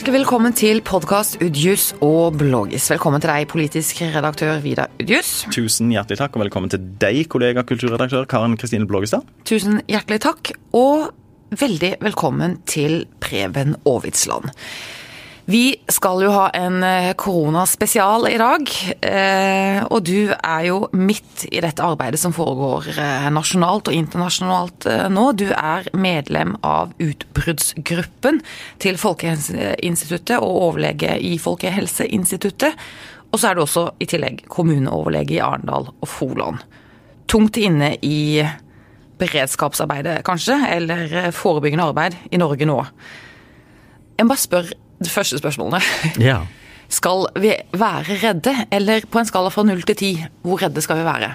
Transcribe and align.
Hjertelig 0.00 0.22
velkommen 0.22 0.54
til 0.56 0.78
podkast 0.80 1.34
Udjus 1.44 1.90
og 2.00 2.38
Bloggis. 2.40 2.86
Velkommen 2.88 3.20
til 3.20 3.28
deg, 3.28 3.44
politisk 3.50 3.98
redaktør 4.14 4.62
Vidar 4.64 4.88
Udjus. 4.96 5.42
Tusen 5.52 5.90
hjertelig 5.92 6.16
takk, 6.22 6.38
og 6.38 6.46
velkommen 6.46 6.72
til 6.72 6.86
deg, 7.02 7.18
kollega 7.28 7.60
kulturredaktør 7.68 8.24
Karen 8.24 8.56
Kristine 8.56 8.88
Bloggestad. 8.88 9.28
Tusen 9.44 9.82
hjertelig 9.92 10.22
takk, 10.24 10.54
og 10.72 11.10
veldig 11.52 11.98
velkommen 12.00 12.56
til 12.64 13.02
Preben 13.20 13.76
Aavitsland. 13.84 14.48
Vi 15.50 15.80
skal 15.90 16.20
jo 16.22 16.30
ha 16.30 16.44
en 16.54 16.82
eh, 16.86 17.10
koronaspesial 17.18 18.28
i 18.28 18.36
dag, 18.38 18.70
eh, 19.02 19.78
og 19.82 20.04
du 20.06 20.30
er 20.30 20.66
jo 20.68 20.76
midt 20.94 21.46
i 21.48 21.62
dette 21.64 21.82
arbeidet 21.82 22.20
som 22.22 22.34
foregår 22.36 22.90
eh, 22.92 23.26
nasjonalt 23.34 23.88
og 23.90 23.96
internasjonalt 23.96 24.86
nå. 25.10 25.24
Du 25.40 25.48
er 25.50 25.88
medlem 25.96 26.52
av 26.66 26.92
utbruddsgruppen 27.02 28.38
til 28.84 29.00
Folkehelseinstituttet 29.00 30.36
og 30.36 30.60
overlege 30.68 31.16
i 31.18 31.32
Folkehelseinstituttet. 31.42 32.76
Og 33.32 33.40
så 33.40 33.50
er 33.50 33.58
du 33.58 33.64
også 33.64 33.88
i 33.98 34.06
tillegg 34.10 34.44
kommuneoverlege 34.52 35.34
i 35.38 35.40
Arendal 35.42 35.88
og 35.90 36.12
Froland. 36.12 36.62
Tungt 37.30 37.58
inne 37.58 37.96
i 38.06 38.44
beredskapsarbeidet, 39.18 40.20
kanskje, 40.28 40.60
eller 40.76 41.32
forebyggende 41.34 41.88
arbeid 41.90 42.20
i 42.30 42.38
Norge 42.38 42.70
nå. 42.70 42.78
Jeg 44.14 44.28
må 44.28 44.34
bare 44.36 44.44
spørre 44.44 44.78
de 45.00 45.10
første 45.10 45.38
spørsmålene. 45.40 45.80
Ja. 46.20 46.42
Skal 46.90 47.28
vi 47.38 47.52
være 47.78 48.16
redde, 48.18 48.54
eller 48.74 49.04
på 49.06 49.20
en 49.20 49.28
skala 49.28 49.52
fra 49.54 49.62
null 49.62 49.82
til 49.86 49.96
ti, 49.96 50.10
hvor 50.42 50.58
redde 50.62 50.82
skal 50.82 50.98
vi 50.98 51.06
være? 51.06 51.34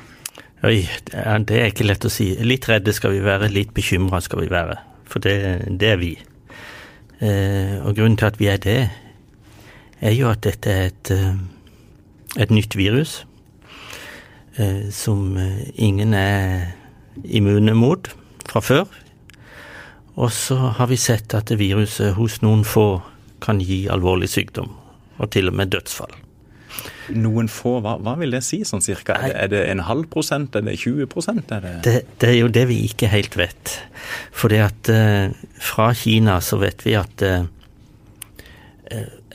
Oi, 0.65 0.81
det 1.13 1.55
er 1.55 1.69
ikke 1.69 1.85
lett 1.87 2.05
å 2.07 2.11
si. 2.11 2.33
Litt 2.43 2.67
redde 2.67 2.93
skal 2.95 3.13
vi 3.15 3.21
være, 3.23 3.51
litt 3.53 3.71
bekymra 3.75 4.19
skal 4.23 4.43
vi 4.43 4.49
være. 4.51 4.75
For 5.07 5.23
det, 5.23 5.37
det 5.79 5.91
er 5.93 6.01
vi. 6.01 6.15
Eh, 7.23 7.77
og 7.85 7.95
grunnen 7.95 8.17
til 8.19 8.27
at 8.27 8.39
vi 8.41 8.49
er 8.51 8.59
det, 8.59 8.79
er 10.01 10.15
jo 10.15 10.27
at 10.27 10.43
dette 10.43 10.71
er 10.71 10.89
et, 10.89 11.11
eh, 11.13 12.41
et 12.43 12.51
nytt 12.51 12.75
virus 12.75 13.21
eh, 14.59 14.91
som 14.91 15.37
ingen 15.75 16.13
er 16.13 16.73
immune 17.23 17.77
mot 17.77 18.11
fra 18.49 18.59
før. 18.59 18.85
Og 20.15 20.31
så 20.31 20.55
har 20.75 20.91
vi 20.91 20.99
sett 20.99 21.33
at 21.35 21.51
viruset 21.59 22.15
hos 22.19 22.41
noen 22.43 22.65
få 22.67 23.03
kan 23.45 23.61
gi 23.63 23.85
alvorlig 23.91 24.31
sykdom, 24.33 24.71
og 25.17 25.31
til 25.33 25.51
og 25.51 25.57
med 25.57 25.73
dødsfall. 25.75 26.13
Noen 27.15 27.47
få, 27.51 27.77
hva, 27.85 27.95
hva 28.01 28.15
vil 28.19 28.33
det 28.33 28.41
si 28.43 28.63
sånn 28.65 28.83
cirka? 28.83 29.15
Det, 29.21 29.33
er 29.37 29.51
det 29.51 29.61
en 29.69 29.83
halv 29.85 30.09
prosent, 30.11 30.55
er 30.57 30.65
det 30.65 30.79
20 30.81 31.09
prosent? 31.11 31.51
Er 31.53 31.61
det... 31.63 31.73
Det, 31.85 31.95
det 32.21 32.31
er 32.31 32.39
jo 32.39 32.51
det 32.51 32.65
vi 32.71 32.79
ikke 32.87 33.11
helt 33.11 33.37
vet. 33.39 33.75
For 34.35 34.51
det 34.51 34.63
at 34.65 34.91
eh, 34.91 35.35
fra 35.61 35.91
Kina 35.95 36.39
så 36.43 36.59
vet 36.61 36.81
vi 36.85 36.97
at 36.97 37.25
eh, 37.25 37.45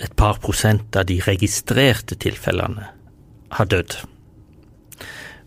et 0.01 0.17
par 0.19 0.41
prosent 0.43 0.97
av 0.99 1.07
de 1.09 1.21
registrerte 1.25 2.19
tilfellene 2.21 2.91
har 3.57 3.71
dødd. 3.71 4.01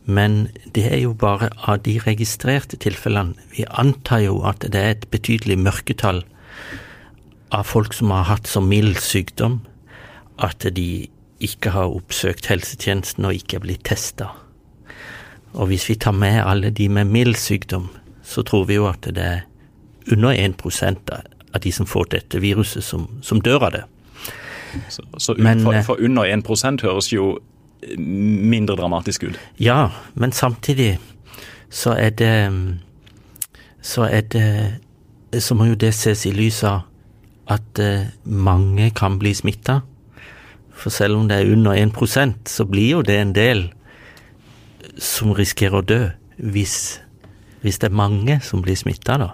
Men 0.04 0.48
det 0.76 0.86
er 0.90 1.00
jo 1.06 1.14
bare 1.16 1.50
av 1.64 1.84
de 1.86 1.96
registrerte 2.04 2.80
tilfellene. 2.84 3.36
Vi 3.56 3.68
antar 3.70 4.26
jo 4.26 4.42
at 4.48 4.66
det 4.66 4.80
er 4.80 4.96
et 4.98 5.10
betydelig 5.12 5.60
mørketall 5.64 6.24
av 7.54 7.68
folk 7.70 7.94
som 7.94 8.12
har 8.12 8.26
hatt 8.32 8.50
så 8.50 8.62
mild 8.62 8.98
sykdom 9.02 9.62
at 10.42 10.66
de 10.76 11.08
ikke 11.44 11.74
har 11.76 11.94
oppsøkt 11.94 12.48
helsetjenesten 12.50 13.28
og 13.28 13.38
ikke 13.38 13.60
er 13.60 13.66
blitt 13.66 13.86
testa. 13.88 14.32
Og 15.54 15.70
hvis 15.70 15.86
vi 15.90 15.96
tar 16.02 16.16
med 16.18 16.42
alle 16.42 16.72
de 16.74 16.90
med 16.90 17.06
mild 17.06 17.38
sykdom, 17.38 17.90
så 18.24 18.42
tror 18.42 18.66
vi 18.66 18.80
jo 18.80 18.88
at 18.90 19.06
det 19.06 19.24
er 19.24 19.42
under 20.12 20.34
1% 20.34 21.12
av 21.14 21.62
de 21.62 21.72
som 21.72 21.86
får 21.86 22.10
dette 22.16 22.42
viruset, 22.42 22.84
som, 22.84 23.08
som 23.22 23.42
dør 23.42 23.68
av 23.68 23.72
det. 23.76 23.84
Så, 24.90 25.04
så 25.18 25.36
men, 25.38 25.62
for, 25.62 25.82
for, 25.86 26.02
under 26.02 26.26
1% 26.26 26.82
høres 26.82 27.12
jo 27.14 27.36
mindre 27.98 28.76
dramatisk 28.80 29.28
ut? 29.28 29.38
Ja, 29.62 29.92
men 30.14 30.32
samtidig 30.32 30.98
så 31.70 31.94
er 31.94 32.10
det 32.10 32.34
Så 33.82 34.04
er 34.04 34.22
det 34.22 35.42
Så 35.42 35.56
må 35.56 35.66
jo 35.66 35.76
det 35.76 35.94
ses 35.94 36.26
i 36.26 36.32
lys 36.32 36.64
av 36.64 36.82
at 37.52 37.80
eh, 37.80 38.10
mange 38.24 38.90
kan 38.96 39.20
bli 39.20 39.34
smitta. 39.36 39.82
For 40.74 40.94
selv 40.94 41.18
om 41.20 41.30
det 41.30 41.38
er 41.40 41.54
under 41.54 41.78
1% 41.78 42.50
så 42.50 42.66
blir 42.66 42.90
jo 42.98 43.02
det 43.06 43.20
en 43.20 43.36
del 43.36 43.68
som 44.98 45.34
risikerer 45.36 45.80
å 45.80 45.86
dø 45.86 46.02
hvis, 46.38 47.00
hvis 47.62 47.80
det 47.82 47.90
er 47.90 47.96
mange 47.98 48.40
som 48.44 48.64
blir 48.66 48.78
smitta, 48.78 49.18
da. 49.22 49.32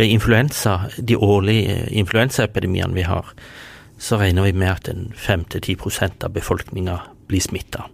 Ved 0.00 0.10
influensa, 0.10 0.88
de 0.96 1.16
årlige 1.16 1.86
influensaepidemiene 1.92 2.96
vi 2.96 3.04
har, 3.04 3.34
så 4.00 4.16
regner 4.20 4.48
vi 4.48 4.56
med 4.56 4.70
at 4.72 4.88
en 4.88 5.10
5-10% 5.12 6.24
av 6.24 6.32
befolkninga 6.32 7.00
blir 7.28 7.42
smitta. 7.44 7.84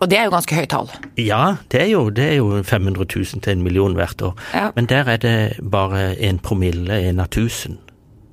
Og 0.00 0.08
det 0.10 0.18
er 0.18 0.26
jo 0.26 0.34
ganske 0.34 0.56
høyt 0.56 0.70
tall? 0.72 0.90
Ja, 1.20 1.56
det 1.72 1.80
er 1.80 1.90
jo, 1.92 2.08
det 2.12 2.26
er 2.30 2.34
jo 2.40 2.62
500 2.64 3.06
000 3.08 3.44
til 3.44 3.52
en 3.52 3.64
million 3.64 3.96
hvert 3.96 4.22
år. 4.22 4.34
Ja. 4.54 4.70
Men 4.76 4.88
der 4.88 5.08
er 5.08 5.16
det 5.16 5.36
bare 5.62 6.12
en 6.20 6.38
promille, 6.38 7.00
en 7.08 7.20
av 7.20 7.30
tusen, 7.32 7.78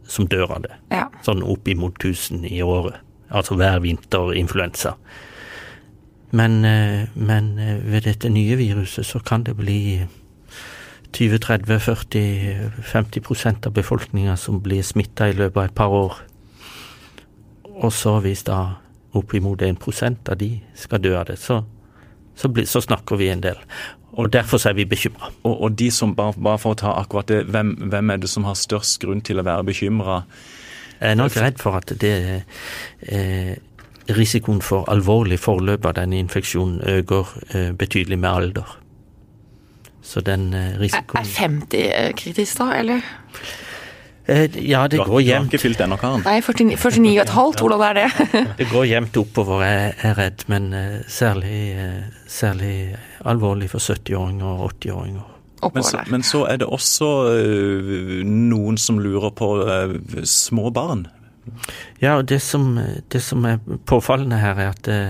som 0.09 0.27
dør 0.27 0.57
av 0.57 0.65
det. 0.65 0.73
Ja. 0.91 1.05
Sånn 1.25 1.43
oppimot 1.45 2.01
1000 2.01 2.45
i 2.49 2.61
året. 2.65 2.97
Altså 3.29 3.55
hver 3.59 3.79
vinter 3.83 4.33
influensa. 4.33 4.95
Men, 6.31 6.65
eh, 6.65 7.07
men, 7.15 7.59
eh, 7.59 7.85
ved 7.85 8.01
dette 8.03 8.29
nye 8.29 8.57
viruset 8.57 9.05
så 9.05 9.19
kan 9.19 9.43
det 9.43 9.57
bli 9.57 10.07
20-30-40-50% 11.13 13.65
av 13.65 13.73
befolkninga 13.73 14.37
som 14.37 14.61
blir 14.61 14.83
smitta 14.83 15.29
i 15.29 15.33
løpet 15.33 15.57
av 15.57 15.63
et 15.63 15.75
par 15.75 15.87
år. 15.87 16.13
Og 17.81 17.93
så 17.93 18.19
hvis 18.21 18.43
da 18.43 18.75
oppimot 19.13 19.61
1% 19.61 20.29
av 20.29 20.37
de 20.37 20.61
skal 20.75 21.01
dø 21.01 21.17
av 21.17 21.25
det, 21.25 21.39
så, 21.39 21.63
så, 22.39 22.47
bli, 22.47 22.65
så 22.65 22.81
snakker 22.81 23.19
vi 23.19 23.29
en 23.33 23.43
del. 23.43 23.59
Og 24.19 24.31
Derfor 24.33 24.61
er 24.67 24.73
vi 24.73 24.87
bekymra. 24.89 25.31
Og, 25.43 25.61
og, 25.61 25.71
de 25.79 25.91
som, 25.91 26.15
bare, 26.15 26.33
bare, 26.39 26.59
for 26.59 26.75
å 26.75 26.79
ta 26.79 26.95
akkurat 26.99 27.27
det, 27.29 27.43
hvem, 27.53 27.75
hvem, 27.91 28.09
er 28.09 28.23
det 28.23 28.31
som 28.31 28.47
har 28.47 28.57
størst 28.57 28.99
grunn 29.03 29.21
til 29.21 29.39
å 29.39 29.45
være 29.47 29.67
bekymra? 29.69 30.21
Jeg 30.99 31.13
er 31.13 31.19
nok 31.19 31.37
redd 31.39 31.61
for 31.61 31.79
at 31.79 31.93
det 32.01 32.15
eh, 33.07 33.53
risikoen 34.15 34.59
for 34.65 34.89
alvorlig 34.91 35.39
forløp 35.39 35.85
av 35.87 35.95
denne 36.01 36.19
infeksjonen 36.19 36.81
øker 36.97 37.33
eh, 37.53 37.71
betydelig 37.77 38.19
med 38.19 38.29
alder. 38.29 38.75
Så 40.01 40.23
den 40.25 40.49
eh, 40.57 40.75
risikoen 40.81 41.21
Er 41.21 41.33
50 41.35 41.87
eh, 41.87 42.11
kritisk, 42.17 42.59
da, 42.59 42.71
eller? 42.81 43.11
Eh, 44.29 44.69
ja, 44.69 44.87
det 44.87 44.97
går 44.97 45.21
jevnt. 45.21 45.49
Du 45.49 45.55
har 45.55 45.57
ikke 45.57 45.61
fylt 45.63 45.81
ennå, 45.81 45.97
Karen? 45.97 46.21
Nei, 46.25 46.37
49,5. 46.45 47.57
Hvordan 47.57 47.81
er 47.87 47.97
det? 47.97 48.27
det 48.59 48.67
går 48.69 48.85
jevnt 48.85 49.17
oppover, 49.17 49.63
jeg 49.65 49.93
er 50.05 50.17
redd. 50.19 50.45
Men 50.51 50.69
uh, 50.73 50.99
særlig, 51.09 51.61
uh, 51.79 52.25
særlig, 52.29 52.95
alvorlig 53.25 53.71
for 53.71 53.81
70-åringer 53.81 54.45
og 54.45 54.71
80-åringer. 54.75 55.35
Men, 55.73 55.83
men, 56.07 56.23
så 56.23 56.45
er 56.47 56.61
det 56.61 56.67
også 56.71 57.07
noen 58.23 58.77
som 58.79 59.01
lurer 59.03 59.33
på 59.35 59.49
små 60.23 60.69
barn. 60.71 61.01
Ja, 61.99 62.13
og 62.13 62.29
det 62.29 62.37
som, 62.41 62.77
det 63.11 63.19
som, 63.25 63.43
er 63.43 63.57
påfallende 63.85 64.39
her, 64.39 64.55
er 64.55 64.69
at 64.71 64.79
det, 64.87 65.01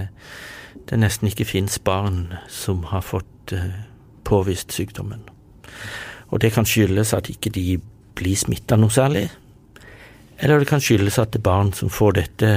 det 0.90 0.98
nesten 1.04 1.30
ikke 1.30 1.46
finnes 1.46 1.78
barn 1.78 2.32
som 2.50 2.82
har 2.90 3.06
fått 3.06 3.54
påvist 4.26 4.74
sykdommen. 4.74 5.22
Og 6.34 6.42
det 6.42 6.56
kan 6.58 6.66
skyldes 6.66 7.14
at 7.14 7.30
ikke 7.30 7.54
de 7.54 7.78
bli 8.20 8.36
smitta 8.38 8.78
noe 8.80 8.94
særlig. 8.94 9.28
Eller 10.40 10.62
det 10.62 10.70
kan 10.70 10.84
skyldes 10.84 11.20
at 11.22 11.34
det 11.36 11.44
barn 11.44 11.72
som 11.76 11.92
får 11.92 12.16
dette, 12.20 12.52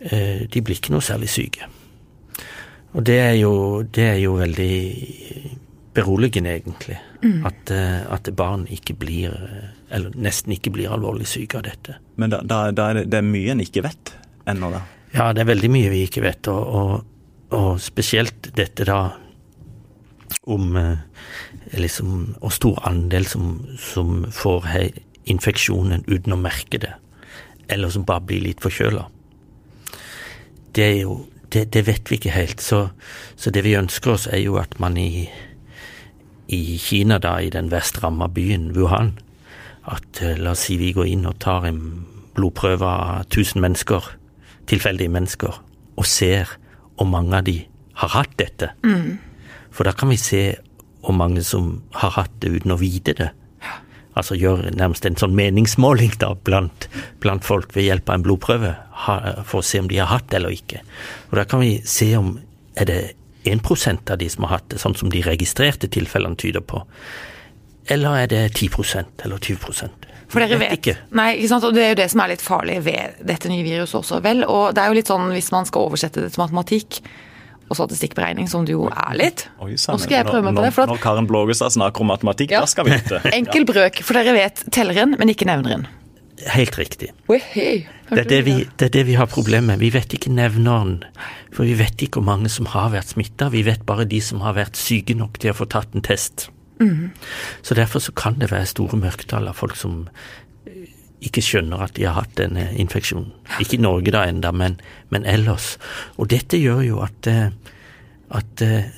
eh, 0.00 0.46
de 0.50 0.62
blir 0.62 0.78
ikke 0.78 0.94
noe 0.94 1.04
særlig 1.04 1.30
syke. 1.30 1.68
Og 2.96 3.04
det 3.04 3.18
er 3.20 3.34
jo, 3.38 3.52
det 3.82 4.06
er 4.14 4.18
jo 4.22 4.38
veldig 4.38 4.76
beroligende, 5.96 6.54
egentlig. 6.58 6.98
Mm. 7.22 7.44
At, 7.48 7.70
eh, 7.70 8.02
at, 8.12 8.30
barn 8.36 8.66
ikke 8.72 8.96
blir, 8.98 9.34
eller 9.90 10.16
nesten 10.16 10.56
ikke 10.56 10.72
blir 10.74 10.92
alvorlig 10.92 11.28
syke 11.28 11.60
av 11.60 11.66
dette. 11.68 11.98
Men 12.16 12.32
da, 12.32 12.40
da, 12.42 12.70
da 12.72 12.90
er 12.90 13.00
det, 13.00 13.06
det, 13.12 13.20
er 13.20 13.28
mye 13.28 13.54
en 13.54 13.62
ikke 13.64 13.84
vet 13.86 14.14
ennå, 14.48 14.72
da? 14.74 14.82
Ja, 15.14 15.30
det 15.32 15.44
er 15.44 15.52
veldig 15.52 15.70
mye 15.72 15.92
vi 15.92 16.02
ikke 16.06 16.24
vet. 16.24 16.50
Og, 16.52 16.74
og, 16.80 17.54
og 17.56 17.70
spesielt 17.82 18.50
dette 18.56 18.88
da 18.88 19.00
om 20.46 20.76
liksom, 21.74 22.36
og 22.40 22.52
stor 22.54 22.80
andel 22.88 23.26
som, 23.26 23.60
som 23.78 24.24
får 24.32 24.66
infeksjonen 25.26 26.04
uten 26.06 26.36
å 26.36 26.40
merke 26.40 26.80
det, 26.82 26.92
eller 27.72 27.90
som 27.90 28.06
bare 28.06 28.24
blir 28.28 28.44
litt 28.46 28.62
forkjøla. 28.64 29.06
Det 30.76 30.90
det, 31.52 31.72
det, 31.72 31.86
vet 31.86 32.10
vi 32.10 32.18
ikke 32.18 32.34
helt. 32.34 32.62
Så, 32.62 32.88
så, 33.36 33.50
det 33.50 33.64
vi 33.64 33.76
ønsker 33.78 34.16
oss, 34.16 34.26
er 34.26 34.42
jo 34.42 34.58
at 34.60 34.78
man 34.82 34.96
i, 35.00 35.28
i 36.52 36.78
Kina, 36.82 37.18
da, 37.22 37.38
i 37.40 37.52
den 37.52 37.70
verst 37.72 38.02
ramma 38.02 38.28
byen 38.32 38.72
Wuhan, 38.76 39.14
at 39.86 40.22
eh, 40.22 40.36
la 40.38 40.56
oss 40.56 40.66
si 40.66 40.78
vi 40.80 40.92
går 40.96 41.10
inn 41.12 41.26
og 41.28 41.38
tar 41.42 41.68
en 41.68 41.80
blodprøve 42.36 42.86
av 42.86 43.26
1000 43.28 43.62
mennesker, 43.62 44.10
tilfeldige 44.68 45.12
mennesker, 45.12 45.60
og 45.96 46.08
ser 46.08 46.58
hvor 46.96 47.08
mange 47.08 47.38
av 47.38 47.46
de 47.46 47.60
har 48.02 48.12
hatt 48.12 48.34
dette. 48.40 48.72
Mm. 48.84 49.16
For 49.76 49.88
da 49.88 49.92
kan 49.96 50.10
vi 50.12 50.20
se 50.20 50.42
hvor 51.04 51.14
mange 51.14 51.44
som 51.46 51.82
har 52.00 52.14
hatt 52.16 52.32
det 52.42 52.54
uten 52.56 52.74
å 52.74 52.80
vite 52.80 53.14
det. 53.16 53.30
altså 54.16 54.32
gjøre 54.34 54.70
nærmest 54.72 55.04
en 55.04 55.18
sånn 55.20 55.34
meningsmåling 55.36 56.14
da 56.18 56.30
blant, 56.48 56.86
blant 57.20 57.44
folk 57.44 57.74
ved 57.76 57.84
hjelp 57.84 58.08
av 58.08 58.14
en 58.16 58.22
blodprøve, 58.24 58.72
for 59.44 59.60
å 59.60 59.66
se 59.66 59.82
om 59.82 59.90
de 59.90 59.98
har 60.00 60.08
hatt 60.08 60.30
det 60.30 60.38
eller 60.38 60.56
ikke. 60.56 60.80
Og 61.28 61.36
da 61.36 61.44
kan 61.44 61.60
vi 61.60 61.82
se 61.84 62.08
om 62.16 62.38
er 62.80 62.88
det 62.88 63.00
1 63.44 64.10
av 64.10 64.16
de 64.18 64.28
som 64.32 64.48
har 64.48 64.56
hatt 64.56 64.70
det, 64.72 64.80
sånn 64.80 64.96
som 64.96 65.12
de 65.12 65.20
registrerte 65.22 65.88
tilfellene 65.92 66.36
tyder 66.40 66.64
på, 66.64 66.80
eller 67.92 68.24
er 68.24 68.32
det 68.32 68.42
10% 68.56 69.24
eller 69.24 69.38
20 69.38 69.92
for 70.26 70.42
dere 70.42 70.58
vet, 70.58 70.72
ikke. 70.80 70.96
Nei, 71.14 71.28
ikke 71.38 71.50
sant? 71.52 71.64
og 71.68 71.74
Det 71.76 71.84
er 71.84 71.92
jo 71.92 71.98
det 72.00 72.08
som 72.10 72.20
er 72.24 72.32
litt 72.32 72.42
farlig 72.42 72.80
ved 72.82 73.20
dette 73.28 73.50
nye 73.50 73.62
viruset 73.62 74.00
også. 74.00 74.18
Vel, 74.24 74.42
og 74.42 74.74
det 74.74 74.82
er 74.82 74.90
jo 74.90 74.96
litt 74.98 75.10
sånn 75.12 75.30
hvis 75.30 75.52
man 75.54 75.68
skal 75.68 75.86
oversette 75.86 76.24
det 76.24 76.32
til 76.34 76.42
matematikk, 76.42 76.98
og 77.66 77.78
statistikkberegning, 77.78 78.48
som 78.50 78.66
det 78.66 78.76
jo 78.76 78.86
er 78.90 79.18
litt. 79.18 79.46
Oi, 79.58 79.74
Nå 79.74 79.98
skal 80.02 80.20
jeg 80.20 80.28
prøve 80.28 80.46
meg 80.46 80.58
på 80.58 80.64
det. 80.66 80.72
For 80.76 80.86
at, 80.86 80.92
når 80.92 81.02
Karen 81.02 81.28
Blågestad 81.30 81.74
snakker 81.74 82.04
om 82.04 82.12
matematikk, 82.12 82.54
ja. 82.54 82.62
da 82.62 82.70
skal 82.70 82.86
vi 82.86 82.94
vite. 82.94 83.22
Enkel 83.38 83.66
brøk, 83.68 84.02
for 84.06 84.18
dere 84.18 84.36
vet 84.36 84.62
telleren, 84.74 85.16
men 85.18 85.32
ikke 85.32 85.48
nevneren. 85.50 85.88
Helt 86.52 86.76
riktig. 86.78 87.10
Det 87.26 88.20
er 88.20 88.28
det, 88.28 88.42
vi, 88.46 88.58
det 88.78 88.90
er 88.90 88.92
det 88.92 89.06
vi 89.08 89.16
har 89.18 89.26
problemer 89.30 89.74
med. 89.74 89.80
Vi 89.82 89.90
vet 89.94 90.12
ikke 90.14 90.30
nevneren. 90.30 91.00
For 91.54 91.66
vi 91.66 91.74
vet 91.78 92.02
ikke 92.04 92.20
hvor 92.20 92.28
mange 92.28 92.52
som 92.52 92.68
har 92.70 92.92
vært 92.92 93.14
smitta. 93.14 93.48
Vi 93.54 93.64
vet 93.66 93.86
bare 93.88 94.06
de 94.06 94.20
som 94.22 94.44
har 94.44 94.54
vært 94.58 94.78
syke 94.78 95.16
nok 95.16 95.40
til 95.42 95.54
å 95.54 95.56
få 95.56 95.66
tatt 95.72 95.96
en 95.96 96.04
test. 96.04 96.50
Mm. 96.78 97.10
Så 97.64 97.74
derfor 97.74 98.04
så 98.04 98.12
kan 98.12 98.36
det 98.40 98.50
være 98.52 98.68
store 98.68 99.00
mørketall 99.00 99.48
av 99.48 99.56
folk 99.56 99.78
som 99.80 100.04
ikke 101.24 101.42
skjønner 101.44 101.86
at 101.86 101.96
de 101.96 102.04
har 102.04 102.18
hatt 102.18 102.34
denne 102.38 102.68
infeksjonen. 102.76 103.32
Ikke 103.62 103.78
i 103.78 103.82
Norge 103.82 104.12
da 104.12 104.26
enda, 104.28 104.52
men, 104.52 104.78
men 105.10 105.24
ellers. 105.28 105.76
Og 106.20 106.28
dette 106.32 106.60
gjør 106.60 106.82
jo 106.84 107.00
at, 107.04 107.28
eh, 107.30 107.48
at 108.36 108.64
eh, 108.64 108.90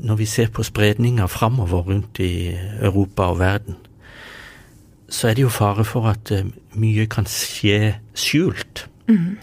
når 0.00 0.22
vi 0.22 0.28
ser 0.30 0.52
på 0.54 0.64
spredninga 0.64 1.28
framover 1.28 1.90
rundt 1.90 2.20
i 2.24 2.54
Europa 2.80 3.28
og 3.32 3.40
verden, 3.42 3.76
så 5.08 5.28
er 5.30 5.36
det 5.36 5.44
jo 5.46 5.52
fare 5.52 5.84
for 5.88 6.08
at 6.10 6.32
eh, 6.32 6.48
mye 6.80 7.08
kan 7.12 7.28
skje 7.28 7.96
skjult. 8.16 8.86
Mm. 9.08 9.36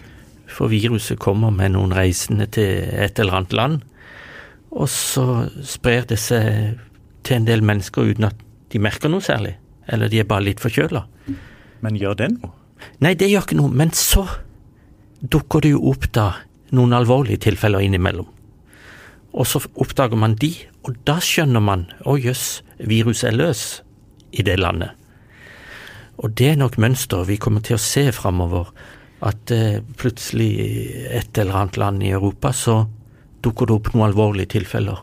For 0.50 0.72
viruset 0.72 1.20
kommer 1.22 1.54
med 1.54 1.74
noen 1.76 1.94
reisende 1.94 2.48
til 2.54 2.86
et 2.94 3.20
eller 3.20 3.42
annet 3.42 3.54
land, 3.54 3.82
og 4.76 4.90
så 4.92 5.48
sprer 5.64 6.08
det 6.10 6.18
seg 6.20 6.80
til 7.26 7.40
en 7.40 7.48
del 7.48 7.64
mennesker 7.66 8.12
uten 8.12 8.28
at 8.28 8.42
de 8.74 8.82
merker 8.82 9.12
noe 9.12 9.24
særlig. 9.24 9.56
Eller 9.88 10.10
de 10.12 10.20
er 10.20 10.28
bare 10.28 10.46
litt 10.48 10.62
forkjøla. 10.64 11.06
Men 11.86 12.00
gjør 12.02 12.18
det 12.20 12.32
noe? 12.36 12.52
Nei, 13.06 13.14
det 13.18 13.30
gjør 13.32 13.46
ikke 13.46 13.60
noe. 13.60 13.72
Men 13.72 13.94
så 13.96 14.26
dukker 15.22 15.66
det 15.66 15.76
jo 15.76 15.84
opp 15.92 16.10
da 16.16 16.32
noen 16.76 16.96
alvorlige 16.98 17.46
tilfeller 17.48 17.86
innimellom. 17.86 18.28
Og 19.36 19.48
så 19.50 19.60
oppdager 19.82 20.20
man 20.20 20.38
de, 20.40 20.52
og 20.88 20.96
da 21.08 21.18
skjønner 21.24 21.64
man 21.64 21.90
å 22.08 22.16
jøss, 22.20 22.62
viruset 22.80 23.32
er 23.32 23.40
løs 23.40 23.64
i 24.36 24.46
det 24.48 24.58
landet. 24.62 24.96
Og 26.24 26.32
det 26.40 26.54
er 26.54 26.60
nok 26.60 26.78
mønsteret 26.80 27.28
vi 27.28 27.40
kommer 27.42 27.64
til 27.66 27.76
å 27.76 27.84
se 27.84 28.08
framover. 28.16 28.70
At 29.26 29.52
eh, 29.52 29.82
plutselig 30.00 30.48
i 30.62 30.70
et 31.18 31.38
eller 31.42 31.60
annet 31.60 31.80
land 31.82 32.04
i 32.04 32.14
Europa 32.16 32.54
så 32.56 32.78
dukker 33.44 33.68
det 33.68 33.76
opp 33.76 33.92
noen 33.94 34.08
alvorlige 34.10 34.54
tilfeller. 34.56 35.02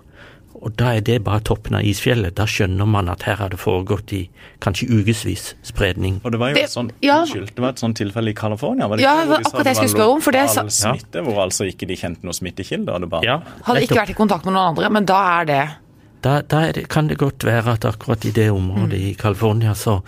Og 0.62 0.75
da 0.79 0.93
er 0.94 1.03
det 1.03 1.17
bare 1.26 1.43
toppen 1.43 1.75
av 1.75 1.87
isfjellet. 1.87 2.37
Da 2.38 2.47
skjønner 2.47 2.87
man 2.87 3.11
at 3.11 3.25
her 3.26 3.41
har 3.41 3.50
det 3.50 3.59
foregått 3.59 4.12
i 4.14 4.20
kanskje 4.62 4.87
ukevis 4.93 5.49
spredning. 5.67 6.20
Og 6.23 6.35
det 6.35 6.38
var 6.38 6.53
jo 6.53 6.61
et 6.62 6.70
sånt, 6.70 6.94
ja. 7.03 7.19
unnskyld, 7.25 7.50
det 7.56 7.64
var 7.64 7.75
et 7.75 7.82
sånt 7.82 7.99
tilfelle 7.99 8.31
i 8.31 8.37
California? 8.38 8.87
Var 8.87 9.00
det 9.00 9.06
ja, 9.06 9.17
det 9.19 9.32
var 9.32 9.43
akkurat 9.43 9.67
det 9.67 9.73
jeg 9.73 9.81
skulle 9.81 9.94
spørre 9.97 10.17
om. 10.17 10.23
For 10.23 10.38
det 10.38 10.44
så, 10.55 10.67
smitte, 10.79 11.25
hvor 11.26 11.43
altså 11.49 11.67
ikke 11.67 11.91
de 11.91 11.99
kjente 11.99 12.29
noen 12.29 12.38
smittekilde. 12.38 13.00
Bare... 13.11 13.26
Ja, 13.26 13.41
Hadde 13.67 13.82
ikke 13.88 13.99
vært 13.99 14.14
i 14.14 14.19
kontakt 14.19 14.47
med 14.47 14.55
noen 14.55 14.76
andre, 14.76 14.93
men 14.94 15.09
da 15.11 15.20
er 15.41 15.50
det 15.50 15.62
Da, 16.23 16.38
da 16.47 16.59
er 16.69 16.76
det, 16.79 16.87
kan 16.87 17.08
det 17.11 17.19
godt 17.19 17.43
være 17.43 17.75
at 17.75 17.85
akkurat 17.88 18.23
i 18.25 18.31
det 18.31 18.47
området 18.55 18.94
mm. 18.94 19.06
i 19.08 19.15
California 19.19 19.75
så 19.75 19.99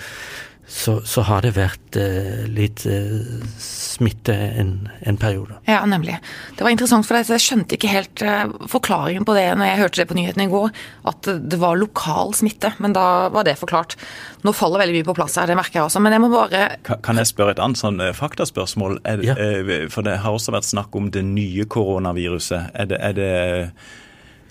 så, 0.66 1.00
så, 1.04 1.20
har 1.28 1.44
det 1.44 1.52
vært 1.58 1.96
eh, 2.00 2.46
litt 2.48 2.86
eh, 2.88 3.42
smitte 3.60 4.32
en, 4.32 4.88
en, 5.04 5.18
periode. 5.20 5.58
Ja, 5.68 5.82
nemlig. 5.86 6.16
Det 6.56 6.64
var 6.64 6.72
interessant 6.72 7.04
for 7.04 7.18
deg, 7.18 7.26
så 7.28 7.36
jeg 7.36 7.44
skjønte 7.44 7.76
ikke 7.76 7.92
helt 7.92 8.24
eh, 8.24 8.48
forklaringen 8.72 9.26
på 9.28 9.36
det 9.36 9.44
når 9.60 9.68
jeg 9.68 9.80
hørte 9.82 10.00
det 10.00 10.08
på 10.08 10.16
nyhetene 10.16 10.48
i 10.48 10.52
går, 10.52 10.72
at 11.12 11.30
det 11.52 11.60
var 11.60 11.76
lokal 11.76 12.32
smitte. 12.36 12.72
Men 12.80 12.96
da 12.96 13.28
var 13.34 13.44
det 13.44 13.58
forklart. 13.60 13.98
Nå 14.44 14.56
faller 14.56 14.80
veldig 14.86 14.98
mye 14.98 15.08
på 15.10 15.16
plass 15.20 15.36
her, 15.40 15.52
det 15.52 15.58
merker 15.60 15.82
jeg 15.82 15.90
også. 15.90 16.02
Men 16.04 16.16
jeg 16.16 16.24
må 16.24 16.32
bare 16.32 16.64
Kan, 16.88 17.04
kan 17.04 17.20
jeg 17.20 17.30
spørre 17.30 17.54
et 17.54 17.62
annet 17.62 17.80
sånn 17.80 18.00
eh, 18.00 18.14
faktaspørsmål? 18.16 19.02
Er, 19.04 19.24
ja. 19.26 19.36
Eh, 19.36 19.88
for 19.92 20.06
det 20.06 20.18
har 20.24 20.32
også 20.32 20.56
vært 20.56 20.72
snakk 20.72 20.96
om 20.96 21.12
det 21.12 21.26
nye 21.28 21.68
koronaviruset. 21.68 22.72
Er 22.72 22.88
det, 22.88 23.04
er 23.04 23.18
det, 23.20 23.32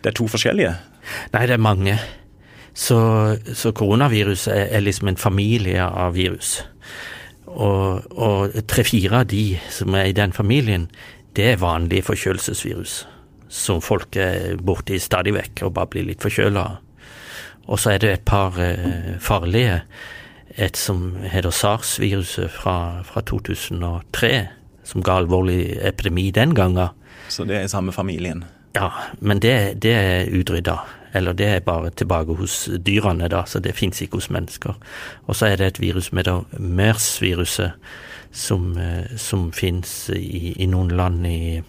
det 0.06 0.14
er 0.14 0.22
to 0.22 0.30
forskjellige? 0.30 0.78
Nei, 1.34 1.48
det 1.50 1.58
er 1.58 1.64
mange. 1.72 1.98
Så, 2.74 3.00
så 3.54 3.72
koronaviruset 3.72 4.54
er, 4.54 4.68
er, 4.78 4.82
liksom 4.82 5.12
en 5.12 5.20
familie 5.20 5.84
av 5.86 6.16
virus. 6.18 6.64
Og, 7.46 8.02
og 8.18 8.56
tre-fire 8.70 9.22
av 9.22 9.28
de 9.30 9.60
som 9.70 9.94
er 9.94 10.10
i 10.10 10.16
den 10.18 10.34
familien, 10.34 10.88
det 11.38 11.52
er 11.52 11.62
vanlige 11.62 12.08
forkjølelsesvirus. 12.10 13.04
Som 13.54 13.82
folk 13.86 14.18
er 14.18 14.58
borti 14.58 14.98
stadig 15.02 15.36
vekk 15.36 15.68
og 15.68 15.76
bare 15.78 15.92
blir 15.94 16.10
litt 16.10 16.26
forkjøla 16.26 16.66
av. 16.66 16.82
Og 17.70 17.80
så 17.80 17.94
er 17.94 18.02
det 18.04 18.10
et 18.12 18.26
par 18.28 18.58
eh, 18.60 19.14
farlige. 19.24 19.84
Et 20.58 20.78
som 20.78 21.16
heter 21.24 21.54
sars-viruset 21.54 22.52
fra, 22.52 23.02
fra 23.08 23.24
2003, 23.26 24.34
som 24.86 25.06
ga 25.06 25.22
alvorlig 25.22 25.78
epidemi 25.82 26.28
den 26.36 26.54
gangen. 26.58 26.92
Så 27.30 27.46
det 27.50 27.58
er 27.58 27.70
i 27.70 27.72
samme 27.72 27.94
familien? 27.96 28.44
Ja, 28.76 28.90
men 29.22 29.40
det, 29.42 29.82
det 29.82 29.94
er 29.94 30.30
utrydda. 30.34 30.78
Eller 31.14 31.34
det 31.38 31.48
er 31.48 31.60
bare 31.66 31.92
tilbake 31.94 32.34
hos 32.38 32.70
dyrene, 32.86 33.28
da, 33.30 33.44
så 33.46 33.60
det 33.62 33.76
fins 33.78 34.02
ikke 34.02 34.18
hos 34.18 34.32
mennesker. 34.34 34.74
Og 35.28 35.38
så 35.38 35.52
er 35.52 35.62
det 35.62 35.68
et 35.68 35.82
virus 35.82 36.12
med 36.14 36.30
MERS-viruset, 36.58 37.78
som, 38.34 38.78
eh, 38.78 39.18
som 39.18 39.52
fins 39.54 40.10
i, 40.10 40.56
i, 40.58 40.66
noen 40.66 40.90
land 40.98 41.28
i, 41.30 41.62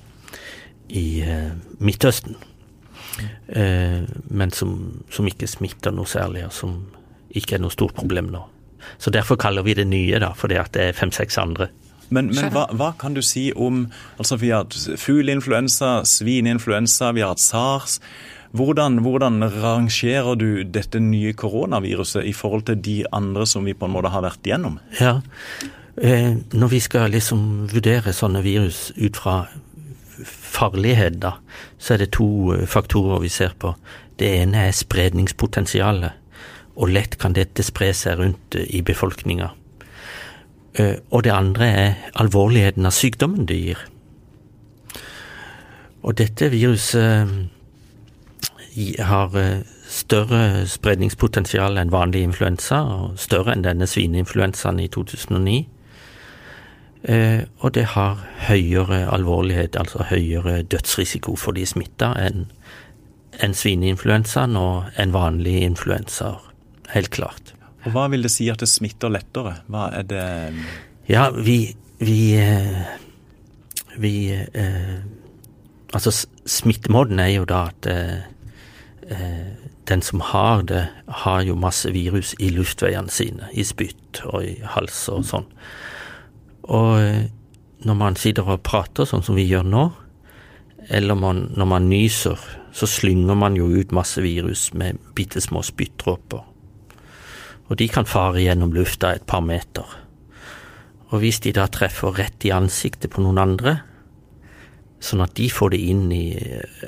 i 0.88 1.06
uh, 1.20 1.52
Midtøsten. 1.79 2.38
Uh, 3.49 4.00
men 4.32 4.50
som, 4.50 5.02
som, 5.12 5.29
ikke 5.29 5.46
smitter 5.46 5.93
noe 5.93 6.08
særlig, 6.08 6.46
og 6.49 6.56
som 6.56 6.79
ikke 7.37 7.58
er 7.58 7.62
noe 7.67 7.75
stort 7.75 7.94
problem 7.94 8.32
nå. 8.32 8.41
Så 8.99 9.12
derfor 9.12 9.37
kaller 9.37 9.64
vi 9.64 9.76
det 9.76 9.87
nye, 9.87 10.19
da, 10.20 10.32
fordi 10.37 10.56
at 10.61 10.73
det 10.73 10.88
er 10.88 10.96
fem-seks 10.96 11.37
andre. 11.38 11.69
Men, 12.08 12.31
men 12.32 12.50
hva, 12.52 12.67
hva, 12.76 12.93
kan 13.00 13.14
du 13.17 13.23
si 13.25 13.46
om 13.56 13.87
altså 14.20 14.37
Vi 14.37 14.50
har 14.52 14.67
hatt 14.67 14.76
fugleinfluensa, 15.00 16.02
svineinfluensa, 16.08 17.12
vi 17.17 17.25
har 17.25 17.32
hatt 17.32 17.44
sars. 17.44 17.99
Hvordan, 18.55 19.01
hvordan, 19.03 19.43
rangerer 19.51 20.37
du 20.39 20.62
dette 20.62 21.01
nye 21.03 21.33
koronaviruset 21.35 22.23
i 22.23 22.33
forhold 22.33 22.69
til 22.69 22.79
de 22.79 22.99
andre 23.11 23.47
som 23.51 23.65
vi 23.67 23.75
på 23.75 23.89
en 23.89 23.95
måte 23.97 24.12
har 24.15 24.23
vært 24.23 24.47
igjennom? 24.47 24.79
Ja, 25.01 25.21
eh, 25.99 26.37
Når 26.53 26.69
vi 26.70 26.81
skal 26.81 27.11
liksom 27.11 27.67
vurdere 27.73 28.13
sånne 28.15 28.44
virus 28.44 28.93
ut 28.94 29.17
fra 29.17 29.49
farlighet, 30.23 31.19
da, 31.19 31.32
så 31.79 31.94
er 31.94 32.05
det 32.05 32.13
to 32.15 32.55
eh, 32.55 32.67
faktorer 32.67 33.25
vi 33.25 33.29
ser 33.29 33.56
på. 33.58 33.75
Det 34.19 34.31
ene 34.43 34.69
er 34.69 34.77
spredningspotensialet. 34.79 36.13
Og 36.77 36.91
lett 36.94 37.19
kan 37.19 37.34
dette 37.34 37.63
spre 37.63 37.91
seg 37.91 38.20
rundt 38.20 38.55
eh, 38.55 38.70
i 38.70 38.82
befolkninga. 38.82 39.51
Og 41.15 41.20
det 41.23 41.31
andre 41.31 41.67
er 41.70 41.91
alvorligheten 42.19 42.87
av 42.87 42.91
sykdommen 42.91 43.46
det 43.46 43.58
gir. 43.61 43.82
Og 46.03 46.17
dette 46.19 46.49
viruset 46.51 47.31
har 48.99 49.37
eh, 49.39 49.63
større 49.87 50.67
spredningspotensial 50.67 51.79
enn 51.79 51.93
vanlig 51.95 52.25
influensa, 52.27 52.81
og 52.83 53.21
større 53.21 53.55
enn 53.55 53.65
denne 53.67 53.87
svineinfluensaen 53.87 54.81
i 54.83 54.89
2009. 54.91 55.61
Eh, 57.05 57.45
og 57.61 57.75
det 57.77 57.85
har 57.93 58.23
høyere 58.49 59.05
alvorlighet, 59.13 59.77
altså 59.77 60.07
høyere 60.09 60.63
dødsrisiko 60.63 61.37
for 61.39 61.57
de 61.57 61.67
smitta 61.69 62.15
enn 62.19 62.49
en 63.43 63.55
svineinfluensaen 63.55 64.57
og 64.57 64.91
en 64.99 65.15
vanlig 65.15 65.61
influensa. 65.67 66.37
Helt 66.95 67.11
klart. 67.15 67.55
Og 67.85 67.93
Hva 67.95 68.07
vil 68.13 68.23
det 68.25 68.31
si 68.33 68.47
at 68.49 68.63
det 68.63 68.71
smitter 68.71 69.11
lettere? 69.13 69.59
Hva 69.69 69.89
er 69.93 70.07
det 70.09 70.27
Ja, 71.09 71.31
vi 71.31 71.77
Vi, 71.99 72.35
eh, 72.37 72.85
vi 73.99 74.35
Altså, 75.95 76.27
smittemåten 76.47 77.21
er 77.21 77.29
jo 77.29 77.45
da 77.45 77.67
at 77.71 77.87
Eh, 77.87 78.33
den 79.84 80.03
som 80.03 80.20
har 80.20 80.63
det, 80.63 80.87
har 81.06 81.43
jo 81.44 81.56
masse 81.61 81.91
virus 81.93 82.34
i 82.41 82.49
luftveiene 82.55 83.13
sine, 83.13 83.51
i 83.53 83.65
spytt 83.67 84.23
og 84.31 84.44
i 84.44 84.55
hals 84.75 85.03
og 85.13 85.27
sånn. 85.29 85.49
Og 86.73 86.93
eh, 87.01 87.27
når 87.84 87.99
man 88.01 88.17
sitter 88.17 88.49
og 88.49 88.65
prater 88.65 89.08
sånn 89.08 89.25
som 89.25 89.37
vi 89.37 89.44
gjør 89.44 89.67
nå, 89.69 89.84
eller 90.89 91.17
man, 91.17 91.46
når 91.56 91.69
man 91.69 91.89
nyser, 91.89 92.41
så 92.75 92.89
slynger 92.89 93.37
man 93.39 93.56
jo 93.56 93.69
ut 93.73 93.93
masse 93.96 94.20
virus 94.25 94.70
med 94.77 95.01
bitte 95.17 95.41
små 95.41 95.63
spyttdråper. 95.65 96.43
Og 97.69 97.79
de 97.81 97.89
kan 97.89 98.08
fare 98.08 98.43
gjennom 98.44 98.75
lufta 98.77 99.15
et 99.15 99.25
par 99.29 99.44
meter. 99.44 99.87
Og 101.13 101.23
hvis 101.23 101.41
de 101.44 101.55
da 101.56 101.69
treffer 101.73 102.17
rett 102.17 102.44
i 102.44 102.53
ansiktet 102.53 103.13
på 103.15 103.25
noen 103.25 103.41
andre, 103.41 103.79
sånn 105.05 105.23
at 105.25 105.34
de 105.37 105.51
får 105.53 105.75
det 105.75 105.82
inn 105.93 106.08
i 106.15 106.25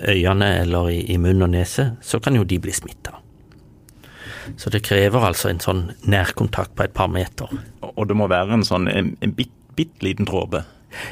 øynene 0.06 0.50
eller 0.62 0.90
i, 0.92 1.02
i 1.12 1.18
munn 1.20 1.44
og 1.44 1.52
nese, 1.52 1.90
så 2.02 2.20
kan 2.22 2.38
jo 2.38 2.46
de 2.48 2.58
bli 2.62 2.72
smitta. 2.74 3.18
Så 4.56 4.70
det 4.70 4.84
krever 4.86 5.26
altså 5.26 5.50
en 5.50 5.60
sånn 5.60 5.84
nærkontakt 6.06 6.76
på 6.78 6.86
et 6.86 6.94
par 6.94 7.10
meter. 7.10 7.50
Og 7.96 8.06
det 8.08 8.16
må 8.16 8.28
være 8.30 8.60
en 8.60 8.66
sånn 8.66 8.86
en, 8.88 9.14
en 9.20 9.36
bitte 9.36 9.56
bitt 9.76 10.02
liten 10.02 10.24
dråpe. 10.24 10.64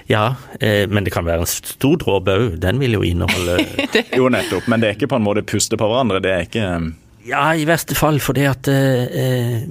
Ja, 0.07 0.35
eh, 0.61 0.89
men 0.89 1.05
det 1.05 1.13
kan 1.13 1.27
være 1.27 1.45
en 1.45 1.51
stor 1.51 1.99
dråpe 2.01 2.37
òg. 2.41 2.59
Den 2.63 2.81
vil 2.81 2.97
jo 2.97 3.05
inneholde 3.05 3.59
Jo, 4.19 4.31
nettopp. 4.33 4.69
Men 4.71 4.81
det 4.81 4.89
er 4.89 4.99
ikke 4.99 5.11
på 5.13 5.21
en 5.21 5.27
måte 5.27 5.45
puste 5.45 5.79
på 5.81 5.89
hverandre. 5.91 6.23
Det 6.25 6.33
er 6.33 6.47
ikke 6.49 6.69
Ja, 7.29 7.45
i 7.53 7.67
verste 7.69 7.97
fall. 7.99 8.21
For 8.25 8.37
det 8.37 8.49
at 8.49 8.71
eh, 8.73 9.67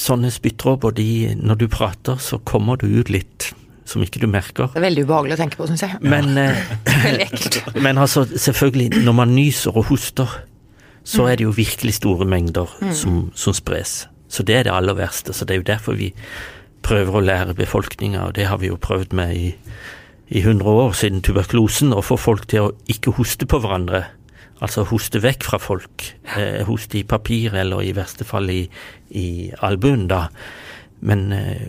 sånne 0.00 0.32
spyttdråper, 0.32 0.96
de 0.96 1.36
Når 1.36 1.60
du 1.60 1.68
prater, 1.72 2.16
så 2.22 2.40
kommer 2.40 2.80
du 2.80 2.88
ut 2.88 3.12
litt 3.12 3.52
som 3.88 4.04
ikke 4.04 4.20
du 4.20 4.28
merker. 4.30 4.68
Det 4.74 4.80
er 4.82 4.84
veldig 4.84 5.06
ubehagelig 5.08 5.38
å 5.38 5.40
tenke 5.40 5.58
på, 5.60 5.66
syns 5.70 5.86
jeg. 5.86 5.98
Men, 6.04 6.36
eh, 6.42 7.24
men 7.84 8.00
altså, 8.00 8.26
selvfølgelig, 8.28 9.02
når 9.06 9.16
man 9.16 9.34
nyser 9.36 9.76
og 9.76 9.88
hoster, 9.92 10.38
så 11.08 11.24
er 11.30 11.40
det 11.40 11.46
jo 11.46 11.54
virkelig 11.56 11.94
store 11.96 12.26
mengder 12.28 12.68
som, 12.92 13.30
som 13.32 13.54
spres. 13.56 14.02
Så 14.28 14.44
det 14.44 14.58
er 14.58 14.66
det 14.66 14.74
aller 14.74 14.96
verste. 14.98 15.32
Så 15.32 15.46
det 15.48 15.54
er 15.54 15.62
jo 15.62 15.70
derfor 15.70 15.96
vi 15.96 16.10
prøver 16.84 17.16
å 17.16 17.24
lære 17.24 17.56
befolkninga, 17.56 18.28
og 18.28 18.36
det 18.36 18.48
har 18.50 18.60
vi 18.60 18.68
jo 18.68 18.76
prøvd 18.80 19.16
med 19.16 19.32
i, 19.36 19.48
i 20.28 20.42
100 20.44 20.68
år 20.68 20.94
siden 20.96 21.24
tuberkulosen, 21.24 21.94
å 21.96 22.04
få 22.04 22.18
folk 22.20 22.46
til 22.52 22.68
å 22.68 22.74
ikke 22.92 23.16
hoste 23.16 23.48
på 23.48 23.60
hverandre. 23.64 24.04
Altså 24.64 24.84
hoste 24.90 25.22
vekk 25.22 25.46
fra 25.48 25.60
folk. 25.62 26.04
Eh, 26.36 26.60
hoste 26.68 27.00
i 27.00 27.06
papir, 27.08 27.56
eller 27.56 27.84
i 27.86 27.94
verste 27.96 28.26
fall 28.28 28.50
i, 28.52 28.62
i 29.16 29.28
albuen, 29.64 30.08
da. 30.10 30.26
Men 31.00 31.28
eh, 31.32 31.68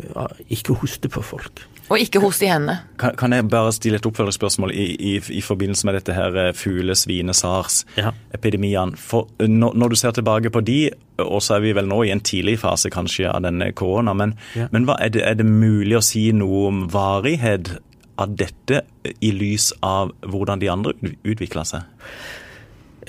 ikke 0.52 0.78
hoste 0.82 1.12
på 1.12 1.24
folk. 1.24 1.64
Og 1.90 1.98
ikke 2.00 2.20
hoste 2.22 2.46
i 2.46 2.50
hendene. 2.52 2.76
Kan, 3.02 3.16
kan 3.18 3.34
jeg 3.34 3.48
bare 3.50 3.72
stille 3.74 3.98
et 3.98 4.06
oppfølgingsspørsmål 4.06 4.72
i, 4.76 4.84
i, 4.94 5.14
i 5.40 5.42
forbindelse 5.42 5.88
med 5.90 5.96
dette 5.98 6.14
her 6.14 6.36
eh, 6.38 6.52
fugle-, 6.54 6.96
svine-, 6.96 7.34
Ja. 7.34 7.40
SARS-epidemiene? 7.42 8.98
For 8.98 9.28
eh, 9.40 9.48
når, 9.50 9.74
når 9.74 9.90
du 9.90 9.96
ser 9.96 10.12
tilbake 10.12 10.52
på 10.54 10.62
de, 10.62 10.78
og 11.24 11.42
så 11.42 11.56
er 11.58 11.64
vi 11.66 11.74
vel 11.74 11.90
nå 11.90 12.04
i 12.06 12.12
en 12.14 12.22
tidlig 12.22 12.60
fase 12.62 12.92
kanskje 12.94 13.30
av 13.32 13.42
denne 13.48 13.72
korona, 13.74 14.14
men, 14.14 14.36
Ja. 14.56 14.68
men 14.72 14.86
hva, 14.86 15.00
er, 15.02 15.10
det, 15.10 15.24
er 15.26 15.34
det 15.40 15.46
mulig 15.50 15.98
å 15.98 16.04
si 16.06 16.28
noe 16.32 16.68
om 16.70 16.86
varighet 16.94 17.74
av 18.20 18.36
dette 18.38 18.84
i 19.24 19.32
lys 19.32 19.72
av 19.82 20.12
hvordan 20.28 20.60
de 20.62 20.70
andre 20.70 20.94
utvikla 21.24 21.66
seg? 21.66 21.88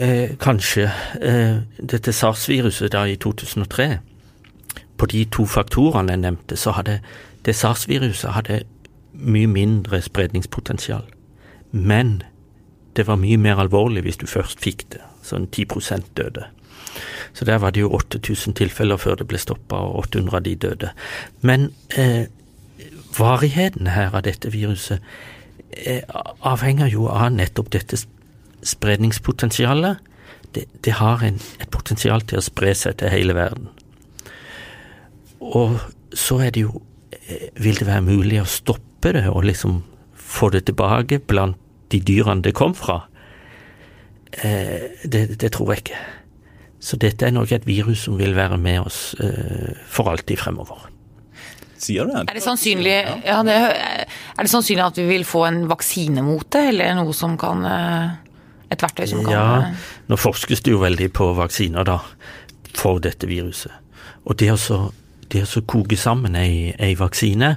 Eh, 0.01 0.37
kanskje 0.41 0.87
eh, 1.21 1.57
dette 1.77 2.13
SARS-viruset 2.15 2.93
da 2.95 3.03
i 3.11 3.17
2003 3.21 3.89
På 4.97 5.09
de 5.11 5.25
to 5.35 5.45
faktorene 5.51 6.15
jeg 6.15 6.23
nevnte, 6.23 6.57
så 6.57 6.73
hadde 6.79 7.01
det 7.47 7.57
SARS-viruset 7.57 8.35
hadde 8.37 8.63
mye 9.13 9.49
mindre 9.51 10.01
spredningspotensial. 10.03 11.05
Men 11.73 12.23
det 12.97 13.07
var 13.07 13.21
mye 13.21 13.39
mer 13.41 13.61
alvorlig 13.63 14.03
hvis 14.05 14.21
du 14.21 14.27
først 14.27 14.61
fikk 14.63 14.89
det. 14.95 15.03
Sånn 15.27 15.47
10 15.53 16.05
døde. 16.17 16.49
Så 17.33 17.45
der 17.45 17.61
var 17.63 17.71
det 17.71 17.85
jo 17.85 17.93
8000 17.95 18.57
tilfeller 18.59 18.97
før 18.97 19.21
det 19.21 19.29
ble 19.31 19.39
stoppa, 19.39 19.77
og 19.77 20.11
800 20.11 20.37
av 20.37 20.43
de 20.43 20.55
døde. 20.55 20.91
Men 21.41 21.71
eh, 21.97 22.27
varigheten 23.19 23.87
her 23.87 24.15
av 24.15 24.25
dette 24.27 24.51
viruset 24.51 24.99
eh, 25.71 26.03
avhenger 26.41 26.91
jo 26.91 27.07
av 27.09 27.31
nettopp 27.33 27.71
dette 27.71 28.01
spredningspotensialet. 28.67 30.03
Det, 30.55 30.67
det 30.85 30.99
har 30.99 31.23
en, 31.23 31.39
et 31.61 31.71
potensial 31.71 32.25
til 32.27 32.41
å 32.41 32.45
spre 32.45 32.75
seg 32.75 32.99
til 32.99 33.13
hele 33.13 33.37
verden. 33.39 33.71
Og 35.41 35.79
så 36.13 36.41
er 36.43 36.51
det 36.55 36.67
jo 36.67 36.83
Vil 37.61 37.79
det 37.81 37.89
være 37.89 38.07
mulig 38.07 38.41
å 38.43 38.49
stoppe 38.49 39.15
det 39.17 39.27
og 39.31 39.45
liksom 39.49 39.83
få 40.15 40.51
det 40.55 40.67
tilbake 40.69 41.21
blant 41.27 41.59
de 41.91 42.01
dyrene 42.07 42.45
det 42.45 42.55
kom 42.57 42.75
fra? 42.79 43.03
Eh, 44.33 44.91
det, 45.05 45.41
det 45.41 45.53
tror 45.57 45.75
jeg 45.75 45.85
ikke. 45.85 46.01
Så 46.81 46.97
dette 47.01 47.27
er 47.27 47.35
nok 47.37 47.53
et 47.53 47.67
virus 47.69 48.07
som 48.07 48.17
vil 48.17 48.33
være 48.37 48.57
med 48.61 48.87
oss 48.87 49.13
eh, 49.21 49.77
for 49.91 50.09
alltid 50.13 50.41
fremover. 50.41 50.87
Sier 51.81 52.09
du 52.09 52.13
det? 52.13 52.25
Er 52.29 52.37
det, 52.37 52.45
sannsynlig, 52.45 52.97
ja, 53.25 53.41
det, 53.45 53.57
er 53.57 54.47
det 54.47 54.53
sannsynlig 54.53 54.85
at 54.85 55.01
vi 55.01 55.07
vil 55.09 55.27
få 55.29 55.47
en 55.49 55.63
vaksine 55.69 56.25
mot 56.25 56.45
det, 56.53 56.67
eller 56.75 56.97
noe 56.99 57.15
som 57.17 57.39
kan 57.41 57.65
eh, 57.69 58.19
Et 58.71 58.83
verktøy 58.85 59.07
som 59.11 59.25
kan 59.25 59.33
Ja, 59.35 59.45
eh, 59.67 59.87
nå 60.09 60.19
forskes 60.21 60.63
det 60.65 60.75
jo 60.75 60.81
veldig 60.85 61.09
på 61.17 61.33
vaksiner 61.39 61.89
da, 61.89 61.99
for 62.77 63.01
dette 63.03 63.29
viruset. 63.29 63.73
Og 64.29 64.37
det 64.41 64.53
å 64.53 64.59
så, 64.61 64.81
det 65.31 65.45
å 65.45 65.49
så 65.49 65.63
koke 65.63 65.97
sammen 65.97 66.37
ei, 66.39 66.73
ei 66.79 66.95
vaksine, 66.99 67.57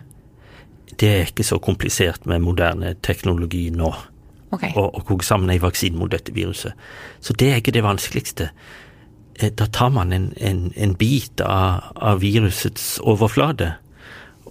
det 0.99 1.09
er 1.09 1.29
ikke 1.29 1.45
så 1.45 1.59
komplisert 1.63 2.27
med 2.29 2.43
moderne 2.45 2.93
teknologi 3.01 3.67
nå. 3.73 3.91
Okay. 4.53 4.69
Å, 4.77 4.85
å 4.93 5.01
koke 5.07 5.25
sammen 5.25 5.49
ei 5.49 5.61
vaksine 5.61 5.97
mot 5.97 6.11
dette 6.13 6.33
viruset. 6.35 6.77
Så 7.23 7.33
det 7.33 7.49
er 7.49 7.61
ikke 7.61 7.73
det 7.73 7.85
vanskeligste. 7.85 8.51
Eh, 9.39 9.49
Da 9.49 9.65
tar 9.65 9.89
man 9.95 10.13
en, 10.13 10.29
en, 10.37 10.67
en 10.77 10.93
bit 10.93 11.41
av, 11.41 11.89
av 11.95 12.21
virusets 12.21 12.99
overflate, 13.01 13.73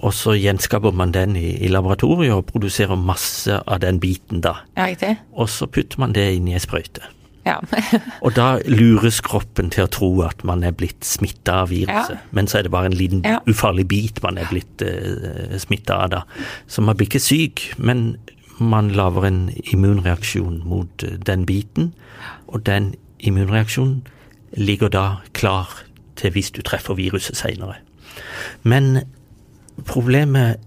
og 0.02 0.11
så 0.19 0.35
gjenskaper 0.35 0.91
man 0.99 1.12
den 1.14 1.37
i, 1.38 1.52
i 1.62 1.71
laboratoriet 1.71 2.35
og 2.35 2.49
produserer 2.50 2.99
masse 2.99 3.61
av 3.62 3.85
den 3.85 4.00
biten 4.02 4.43
da. 4.43 4.57
Ja? 4.75 4.88
Og 5.38 5.47
så 5.52 5.69
putter 5.71 6.02
man 6.02 6.17
det 6.17 6.26
inn 6.35 6.49
i 6.50 6.57
ei 6.59 6.62
sprøyte. 6.62 7.07
Ja. 7.46 7.56
Og 8.25 8.34
da 8.37 8.58
lures 8.70 9.20
kroppen 9.25 9.70
til 9.75 9.84
å 9.87 9.90
tro 9.90 10.11
at 10.22 10.44
man 10.46 10.62
er 10.62 10.75
blitt 10.78 11.02
smitta 11.06 11.62
av 11.64 11.72
viruset, 11.72 12.14
Ja. 12.18 12.28
men 12.30 12.46
så 12.46 12.58
er 12.58 12.62
det 12.68 12.70
bare 12.75 12.87
en 12.87 12.96
liten 12.99 13.22
Ja. 13.26 13.40
ufarlig 13.50 13.88
bit 13.88 14.22
man 14.22 14.38
er 14.38 14.46
blitt 14.50 14.82
uh, 14.82 15.56
smitta 15.58 15.96
av 16.04 16.11
da. 16.11 16.22
Så 16.70 16.82
man 16.87 16.96
blir 16.96 17.08
ikke 17.11 17.20
syk, 17.20 17.75
men 17.78 18.16
man 18.61 18.90
lager 18.94 19.25
en 19.26 19.50
immunreaksjon 19.72 20.61
mot 20.68 21.02
eh, 21.02 21.16
den 21.26 21.46
biten, 21.46 21.92
og 22.46 22.62
den 22.66 22.94
immunreaksjonen 23.18 24.04
ligger 24.54 24.88
da 24.92 25.06
klar 25.34 25.66
til 26.20 26.30
hvis 26.30 26.52
du 26.52 26.61
treffer 26.62 26.94
viruset 26.94 27.37
seinere. 27.40 27.80
Men 28.62 29.00
problemet 29.88 30.61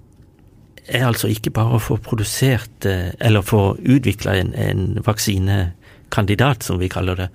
er 0.88 1.06
altså 1.08 1.30
ikke 1.32 1.54
bare 1.56 1.78
å 1.78 1.82
få 1.82 1.98
produsert, 2.04 2.86
eh, 2.86 3.14
eller 3.22 3.42
få 3.46 3.78
utvikla 3.80 4.36
en, 4.42 4.54
en 4.54 5.00
vaksinekandidat, 6.10 6.64
som 6.64 6.80
vi 6.80 6.88
kaller 6.90 7.16
det, 7.16 7.30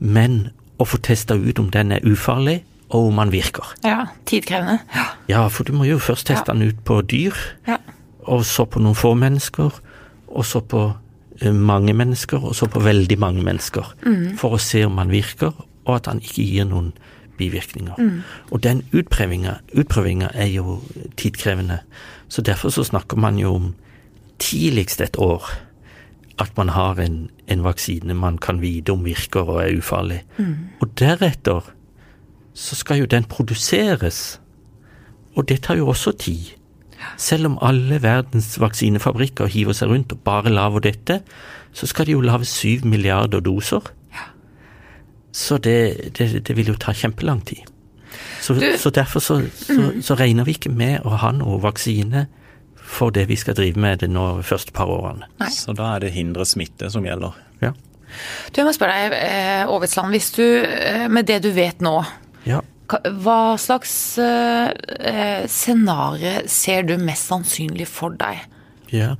men 0.00 0.50
å 0.78 0.84
få 0.86 0.98
testa 1.02 1.34
ut 1.34 1.58
om 1.58 1.70
den 1.70 1.92
er 1.92 2.00
ufarlig, 2.04 2.62
og 2.90 3.08
om 3.08 3.16
den 3.16 3.30
virker. 3.32 3.64
ja. 3.84 4.06
Tidkrevende. 4.26 4.80
Ja. 4.94 5.04
Ja, 5.28 5.48
for 5.48 5.64
du 5.64 5.72
må 5.72 5.84
jo 5.86 5.98
først 5.98 6.26
teste 6.26 6.48
Ja. 6.48 6.52
den 6.54 6.62
ut 6.68 6.84
på 6.84 7.00
dyr, 7.02 7.32
ja. 7.66 7.76
og 8.26 8.44
så 8.44 8.64
på 8.66 8.80
noen 8.80 8.94
få 8.94 9.14
mennesker, 9.14 9.70
og 10.28 10.44
så 10.44 10.60
på 10.60 10.94
eh, 11.40 11.52
mange 11.52 11.94
mennesker, 11.94 12.38
og 12.44 12.54
så 12.54 12.66
på 12.66 12.80
veldig 12.80 13.18
mange 13.18 13.42
mennesker, 13.42 13.94
for 14.36 14.52
å 14.54 14.58
se 14.60 14.84
om 14.84 14.96
den 14.96 15.10
virker, 15.10 15.52
og 15.86 15.96
at 15.96 16.04
den 16.04 16.20
ikke 16.20 16.44
gir 16.44 16.64
noen 16.64 16.92
bivirkninger. 17.38 17.94
Og 18.50 18.62
den 18.62 18.82
utprøvinga 18.92 20.30
er 20.34 20.46
jo 20.46 20.82
tidkrevende, 21.16 21.78
så 22.28 22.42
derfor 22.42 22.68
så 22.70 22.84
snakker 22.84 23.16
man 23.16 23.38
jo 23.38 23.54
om 23.54 23.74
tidligst 24.38 25.00
et 25.00 25.16
år 25.18 25.42
at 26.40 26.56
man 26.56 26.68
har 26.72 26.98
en, 27.00 27.30
en 27.48 27.62
vaksine 27.64 28.14
man 28.14 28.38
kan 28.38 28.60
vite 28.62 28.92
om 28.94 29.04
virker 29.04 29.40
og 29.48 29.60
er 29.64 29.76
ufarlig. 29.78 30.22
Og 30.80 30.88
deretter 30.98 31.60
så 32.54 32.74
skal 32.76 32.98
jo 32.98 33.04
den 33.08 33.24
produseres, 33.24 34.40
og 35.36 35.48
det 35.48 35.60
tar 35.62 35.76
jo 35.80 35.88
også 35.88 36.12
tid. 36.18 36.50
Selv 37.18 37.46
om 37.46 37.58
alle 37.62 37.98
verdens 38.02 38.54
vaksinefabrikker 38.60 39.46
hiver 39.50 39.72
seg 39.74 39.88
rundt 39.90 40.12
og 40.12 40.20
bare 40.24 40.52
lager 40.52 40.80
dette, 40.84 41.20
så 41.72 41.86
skal 41.88 42.06
de 42.06 42.12
jo 42.12 42.20
lage 42.20 42.44
syv 42.44 42.84
milliarder 42.86 43.40
doser. 43.40 43.80
Så 45.32 45.56
det, 45.58 46.12
det, 46.18 46.42
det 46.48 46.56
vil 46.56 46.68
jo 46.68 46.76
ta 46.76 46.92
kjempelang 46.92 47.40
tid. 47.48 47.64
Så, 48.42 48.54
Du- 48.54 48.76
så 48.78 48.90
derfor 48.90 49.20
så, 49.20 49.40
så, 49.56 49.92
så 50.02 50.14
regner 50.14 50.44
vi 50.44 50.50
ikke 50.58 50.70
med 50.70 51.00
å 51.08 51.16
ha 51.16 51.30
noe 51.32 51.60
vaksine 51.62 52.26
for 52.92 53.14
det 53.14 53.24
vi 53.30 53.38
skal 53.40 53.56
drive 53.58 53.80
med 53.80 54.02
det 54.02 54.10
nå 54.12 54.26
første 54.46 54.74
par 54.76 54.90
årene. 54.92 55.28
Nei. 55.40 55.48
Så 55.54 55.74
da 55.76 55.94
er 55.94 56.04
det 56.04 56.12
hindre 56.16 56.46
smitte 56.48 56.90
som 56.92 57.06
gjelder. 57.08 57.38
Ja. 57.62 57.72
Du, 58.52 58.60
jeg 58.60 58.68
må 58.68 58.74
spørre 58.76 58.98
deg, 58.98 59.16
eh, 59.16 59.62
Aavitsland, 59.64 60.12
hvis 60.12 60.30
du, 60.36 60.44
eh, 60.44 61.06
med 61.08 61.28
det 61.30 61.40
du 61.46 61.50
vet 61.56 61.80
nå, 61.84 61.94
ja. 62.44 62.60
hva 63.24 63.56
slags 63.60 63.94
eh, 64.20 64.68
eh, 64.98 65.46
scenario 65.48 66.42
ser 66.50 66.84
du 66.88 66.98
mest 67.00 67.30
sannsynlig 67.32 67.86
for 67.88 68.12
deg 68.18 68.42
ja. 68.92 69.14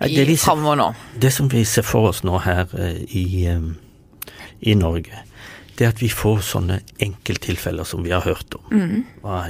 I 0.00 0.14
Det, 0.14 0.24
ser, 0.24 0.46
framover 0.46 0.78
nå? 0.80 0.86
det 1.20 1.34
som 1.34 1.50
vi 1.52 1.66
ser 1.68 1.84
for 1.84 2.08
oss 2.08 2.22
nå 2.24 2.38
her 2.46 2.70
i, 3.04 3.44
i 4.64 4.74
Norge, 4.78 5.20
det 5.78 5.88
at 5.88 6.02
vi 6.02 6.08
får 6.12 6.42
sånne 6.46 6.78
enkelttilfeller 7.02 7.86
som 7.88 8.04
vi 8.04 8.12
har 8.14 8.24
hørt 8.26 8.54
om. 8.58 8.66
Mm. 8.70 9.00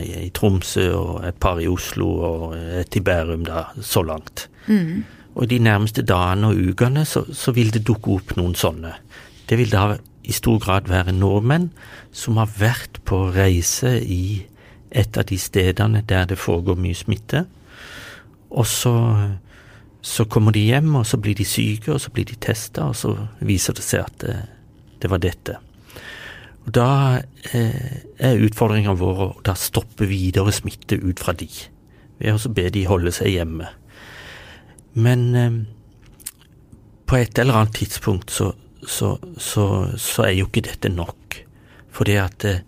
I, 0.00 0.30
Tromsø 0.34 0.86
og 0.96 1.26
et 1.28 1.38
par 1.40 1.60
i 1.60 1.68
Oslo 1.68 2.08
og 2.28 2.56
et 2.56 2.96
i 2.96 3.02
Bærum 3.04 3.44
da, 3.48 3.66
så 3.80 4.04
langt. 4.06 4.48
Og 5.34 5.44
i 5.44 5.50
de 5.50 5.60
nærmeste 5.66 6.04
dagene 6.06 6.52
og 6.52 6.72
ukene 6.72 7.04
så, 7.08 7.24
så 7.34 7.52
vil 7.56 7.72
det 7.74 7.84
dukke 7.86 8.16
opp 8.16 8.36
noen 8.38 8.54
sånne. 8.56 8.94
Det 9.48 9.58
vil 9.60 9.72
da 9.72 9.96
i 10.24 10.32
stor 10.32 10.60
grad 10.62 10.88
være 10.88 11.12
nordmenn 11.12 11.68
som 12.14 12.38
har 12.40 12.52
vært 12.56 13.02
på 13.04 13.26
reise 13.34 13.98
i 14.00 14.46
et 14.94 15.18
av 15.18 15.26
de 15.28 15.38
stedene 15.40 16.04
der 16.06 16.28
det 16.30 16.38
foregår 16.40 16.78
mye 16.80 16.96
smitte. 16.96 17.44
Og 18.54 18.66
så, 18.70 18.94
så 20.00 20.24
kommer 20.30 20.54
de 20.54 20.62
hjem, 20.68 20.94
og 21.00 21.06
så 21.06 21.18
blir 21.18 21.34
de 21.34 21.44
syke, 21.44 21.92
og 21.92 22.00
så 22.00 22.14
blir 22.14 22.28
de 22.30 22.38
testa, 22.38 22.86
og 22.86 22.96
så 22.96 23.16
viser 23.42 23.74
det 23.74 23.84
seg 23.84 24.06
at 24.06 24.20
det, 24.22 24.36
det 25.02 25.10
var 25.10 25.22
dette. 25.22 25.58
Og 26.64 26.72
Da 26.72 27.20
eh, 27.52 28.02
er 28.18 28.42
utfordringa 28.46 28.94
vår 28.96 29.22
å 29.24 29.30
da 29.44 29.54
stoppe 29.58 30.08
videre 30.08 30.52
smitte 30.54 30.96
ut 30.96 31.20
fra 31.20 31.34
de, 31.36 31.48
ved 32.18 32.34
å 32.34 32.52
be 32.56 32.68
de 32.72 32.86
holde 32.88 33.12
seg 33.12 33.34
hjemme. 33.34 33.68
Men 34.94 35.24
eh, 35.36 35.58
på 37.04 37.20
et 37.20 37.38
eller 37.38 37.60
annet 37.60 37.76
tidspunkt 37.76 38.32
så, 38.32 38.52
så, 38.80 39.16
så, 39.36 39.66
så 40.00 40.28
er 40.28 40.38
jo 40.38 40.48
ikke 40.48 40.64
dette 40.70 40.92
nok. 40.92 41.42
Fordi 41.94 42.16
at 42.18 42.46
eh, 42.48 42.62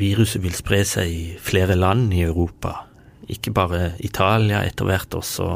viruset 0.00 0.42
vil 0.44 0.56
spre 0.56 0.82
seg 0.88 1.12
i 1.12 1.24
flere 1.40 1.76
land 1.78 2.12
i 2.14 2.24
Europa. 2.26 2.82
Ikke 3.32 3.54
bare 3.54 3.94
Italia 4.04 4.62
etter 4.66 4.88
hvert, 4.88 5.14
også 5.14 5.48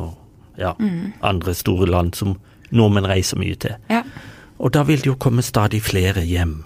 ja, 0.56 0.72
mm. 0.78 1.18
andre 1.26 1.54
store 1.54 1.88
land 1.90 2.16
som 2.16 2.36
nordmenn 2.72 3.08
reiser 3.08 3.40
mye 3.40 3.58
til. 3.60 3.76
Ja. 3.92 4.02
Og 4.56 4.72
da 4.72 4.86
vil 4.88 5.02
det 5.02 5.10
jo 5.10 5.18
komme 5.20 5.44
stadig 5.44 5.82
flere 5.84 6.24
hjem. 6.24 6.62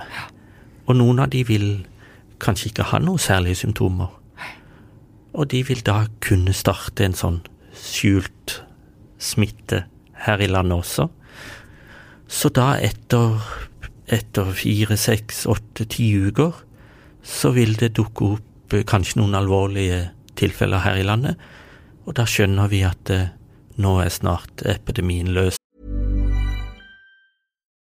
Og 0.90 0.96
noen 0.98 1.22
av 1.22 1.30
de 1.30 1.44
vil 1.46 1.68
kanskje 2.42 2.72
ikke 2.72 2.88
ha 2.90 2.98
noen 2.98 3.22
særlige 3.22 3.60
symptomer. 3.62 4.10
Og 5.38 5.46
de 5.52 5.62
vil 5.68 5.84
da 5.86 6.02
kunne 6.24 6.54
starte 6.56 7.06
en 7.06 7.14
sånn 7.14 7.38
skjult 7.78 8.56
smitte 9.22 9.84
her 10.24 10.42
i 10.42 10.48
landet 10.50 10.80
også. 10.80 11.06
Så 12.30 12.50
da 12.54 12.72
etter, 12.82 13.38
etter 14.10 14.50
fire, 14.56 14.98
seks, 14.98 15.44
åtte, 15.50 15.86
ti 15.94 16.10
uker, 16.18 16.58
så 17.22 17.52
vil 17.54 17.76
det 17.78 17.92
dukke 17.98 18.34
opp 18.34 18.78
kanskje 18.90 19.20
noen 19.20 19.38
alvorlige 19.38 20.08
tilfeller 20.38 20.82
her 20.82 20.98
i 20.98 21.06
landet. 21.06 21.38
Og 22.06 22.16
da 22.18 22.26
skjønner 22.26 22.70
vi 22.72 22.82
at 22.86 23.14
eh, 23.14 23.30
nå 23.78 23.98
er 24.02 24.10
snart 24.14 24.66
epidemien 24.66 25.30
løs. 25.36 25.59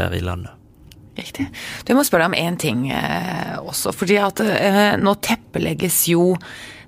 Her 0.00 0.14
i 0.16 0.20
landet. 0.24 0.58
Riktig. 1.16 1.50
Du, 1.84 1.92
må 1.92 2.04
spørre 2.08 2.24
deg 2.24 2.32
om 2.32 2.38
én 2.40 2.54
ting 2.60 2.86
eh, 2.88 3.56
også. 3.60 3.92
fordi 3.92 4.16
at 4.22 4.40
eh, 4.40 4.94
nå 4.96 5.12
teppelegges 5.20 6.06
jo 6.08 6.30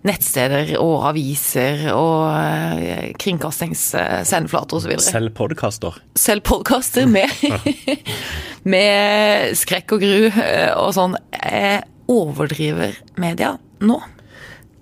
nettsteder 0.04 0.74
og 0.80 1.04
aviser 1.10 1.86
og 1.92 2.30
eh, 2.32 3.10
kringkastingssendeflater 3.20 4.80
osv. 4.80 4.94
Selv 5.04 5.34
podkaster. 5.36 5.98
Selv 6.16 6.44
podkaster 6.48 7.08
med, 7.08 7.28
med 8.74 9.52
skrekk 9.60 9.96
og 9.96 10.04
gru 10.04 10.30
eh, 10.30 10.72
og 10.72 10.94
sånn. 10.96 11.18
Eh, 11.44 11.82
overdriver 12.08 12.96
media 13.20 13.54
nå? 13.84 14.00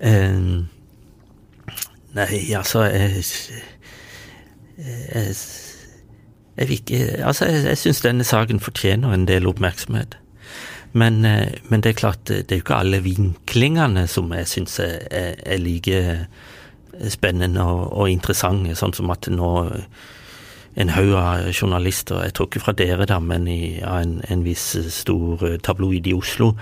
Eh, 0.02 0.38
nei, 2.18 2.40
altså 2.58 2.86
jeg, 2.90 3.22
jeg, 4.78 5.36
jeg, 6.56 6.70
ikke 6.70 7.24
Altså, 7.24 7.46
jeg, 7.46 7.64
jeg 7.64 7.78
syns 7.78 8.02
denne 8.04 8.24
saken 8.24 8.60
fortjener 8.60 9.14
en 9.14 9.28
del 9.28 9.46
oppmerksomhet. 9.46 10.18
Men, 10.92 11.24
eh, 11.24 11.52
men, 11.68 11.80
det 11.80 11.90
er 11.90 12.00
klart, 12.00 12.24
det 12.28 12.52
er 12.52 12.60
jo 12.60 12.64
ikke 12.66 12.80
alle 12.80 13.02
vinklingene 13.02 14.06
som 14.08 14.32
jeg 14.36 14.48
syns 14.48 14.78
er, 14.80 14.98
er, 15.10 15.56
like 15.58 15.92
eh, 15.96 17.08
spennende 17.08 17.64
og, 17.64 17.86
og, 17.92 18.10
interessante. 18.10 18.76
Sånn 18.76 18.92
som 18.92 19.10
at 19.10 19.28
nå 19.32 19.52
en 20.76 20.92
haug 20.92 21.14
av 21.16 21.48
journalister, 21.52 22.22
jeg 22.24 22.34
tror 22.36 22.48
ikke 22.48 22.64
fra 22.64 22.76
dere, 22.76 23.06
da, 23.08 23.18
men 23.20 23.48
i, 23.48 23.80
av 23.84 24.02
en, 24.04 24.20
en, 24.28 24.44
viss 24.44 24.76
stor 24.92 25.44
eh, 25.48 25.58
tabloid 25.60 26.08
i 26.08 26.14
Oslo, 26.16 26.52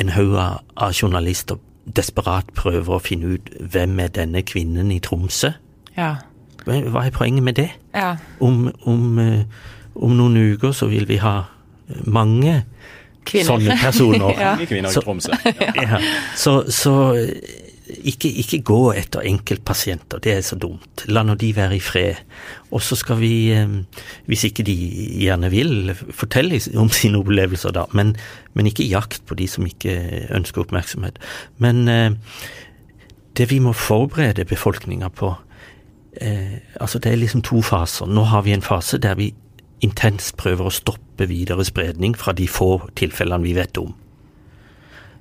en 0.00 0.12
haug 0.16 0.36
av 0.36 0.92
journalister 0.92 1.60
desperat 1.84 2.52
prøver 2.54 2.94
å 2.94 3.02
finne 3.02 3.36
ut 3.36 3.50
hvem 3.60 3.98
er 4.04 4.12
denne 4.14 4.44
kvinnen 4.46 4.92
i 4.92 5.00
Tromsø. 5.02 5.54
Ja. 5.96 6.16
Hva 6.66 7.06
er 7.06 7.14
poenget 7.14 7.46
med 7.46 7.58
det? 7.58 7.70
Ja. 7.94 8.14
Om, 8.40 8.68
om, 8.88 9.18
om 9.94 10.16
noen 10.16 10.36
uker 10.54 10.74
så 10.76 10.90
vil 10.90 11.08
vi 11.08 11.20
ha 11.22 11.40
mange 12.06 12.60
Kvinner. 13.26 13.46
sånne 13.46 13.78
personer. 13.80 14.36
ja. 14.44 14.52
Kvinner 14.60 14.92
i 14.92 15.02
Tromsø. 15.02 15.34
Ja. 15.60 15.72
ja. 15.76 15.98
Så, 16.38 16.62
så 16.72 16.94
ikke, 17.90 18.30
ikke, 18.42 18.60
gå 18.64 18.78
etter 18.94 19.26
enkeltpasienter, 19.26 20.20
det 20.22 20.32
er 20.36 20.44
så 20.46 20.56
dumt. 20.60 21.04
La 21.10 21.24
nå 21.26 21.34
de 21.38 21.50
være 21.56 21.76
i 21.76 21.82
fred. 21.82 22.20
Og 22.70 22.84
så 22.86 22.96
skal 22.98 23.18
vi, 23.20 23.32
hvis 24.30 24.46
ikke 24.46 24.64
de 24.66 24.76
gjerne 25.24 25.50
vil, 25.52 25.92
fortelle 26.14 26.60
om 26.78 26.90
sine 26.94 27.20
opplevelser, 27.20 27.74
da. 27.76 27.86
Men, 27.96 28.14
men 28.54 28.70
ikke 28.70 28.86
jakt 28.88 29.24
på 29.26 29.36
de 29.38 29.48
som 29.50 29.66
ikke 29.66 29.96
ønsker 30.36 30.62
oppmerksomhet. 30.64 31.18
Men 31.58 31.82
det 33.36 33.50
vi 33.50 33.58
må 33.62 33.74
forberede 33.76 34.46
befolkninga 34.48 35.10
på 35.18 35.34
eh, 36.20 36.58
Altså, 36.80 36.98
det 36.98 37.12
er 37.12 37.16
liksom 37.16 37.42
to 37.42 37.62
faser. 37.62 38.06
Nå 38.06 38.24
har 38.30 38.42
vi 38.42 38.52
en 38.52 38.62
fase 38.62 38.98
der 38.98 39.14
vi 39.14 39.34
intenst 39.80 40.36
prøver 40.36 40.68
å 40.68 40.74
stoppe 40.74 41.26
videre 41.28 41.64
spredning 41.64 42.16
fra 42.16 42.32
de 42.36 42.48
få 42.48 42.90
tilfellene 42.96 43.44
vi 43.44 43.56
vet 43.56 43.78
om. 43.80 43.94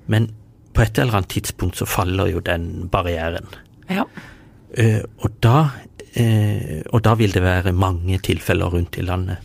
Men 0.08 0.30
på 0.74 0.84
et 0.84 1.00
eller 1.00 1.20
annet 1.20 1.30
tidspunkt 1.30 1.80
så 1.80 1.88
faller 1.90 2.32
jo 2.34 2.40
den 2.40 2.90
barrieren. 2.92 3.48
Ja. 3.90 4.06
Eh, 4.78 5.02
og, 5.24 5.32
da, 5.44 5.70
eh, 6.14 6.82
og 6.94 7.04
da 7.04 7.16
vil 7.20 7.34
det 7.34 7.44
være 7.44 7.74
mange 7.74 8.20
tilfeller 8.24 8.72
rundt 8.76 8.98
i 8.98 9.06
landet. 9.06 9.38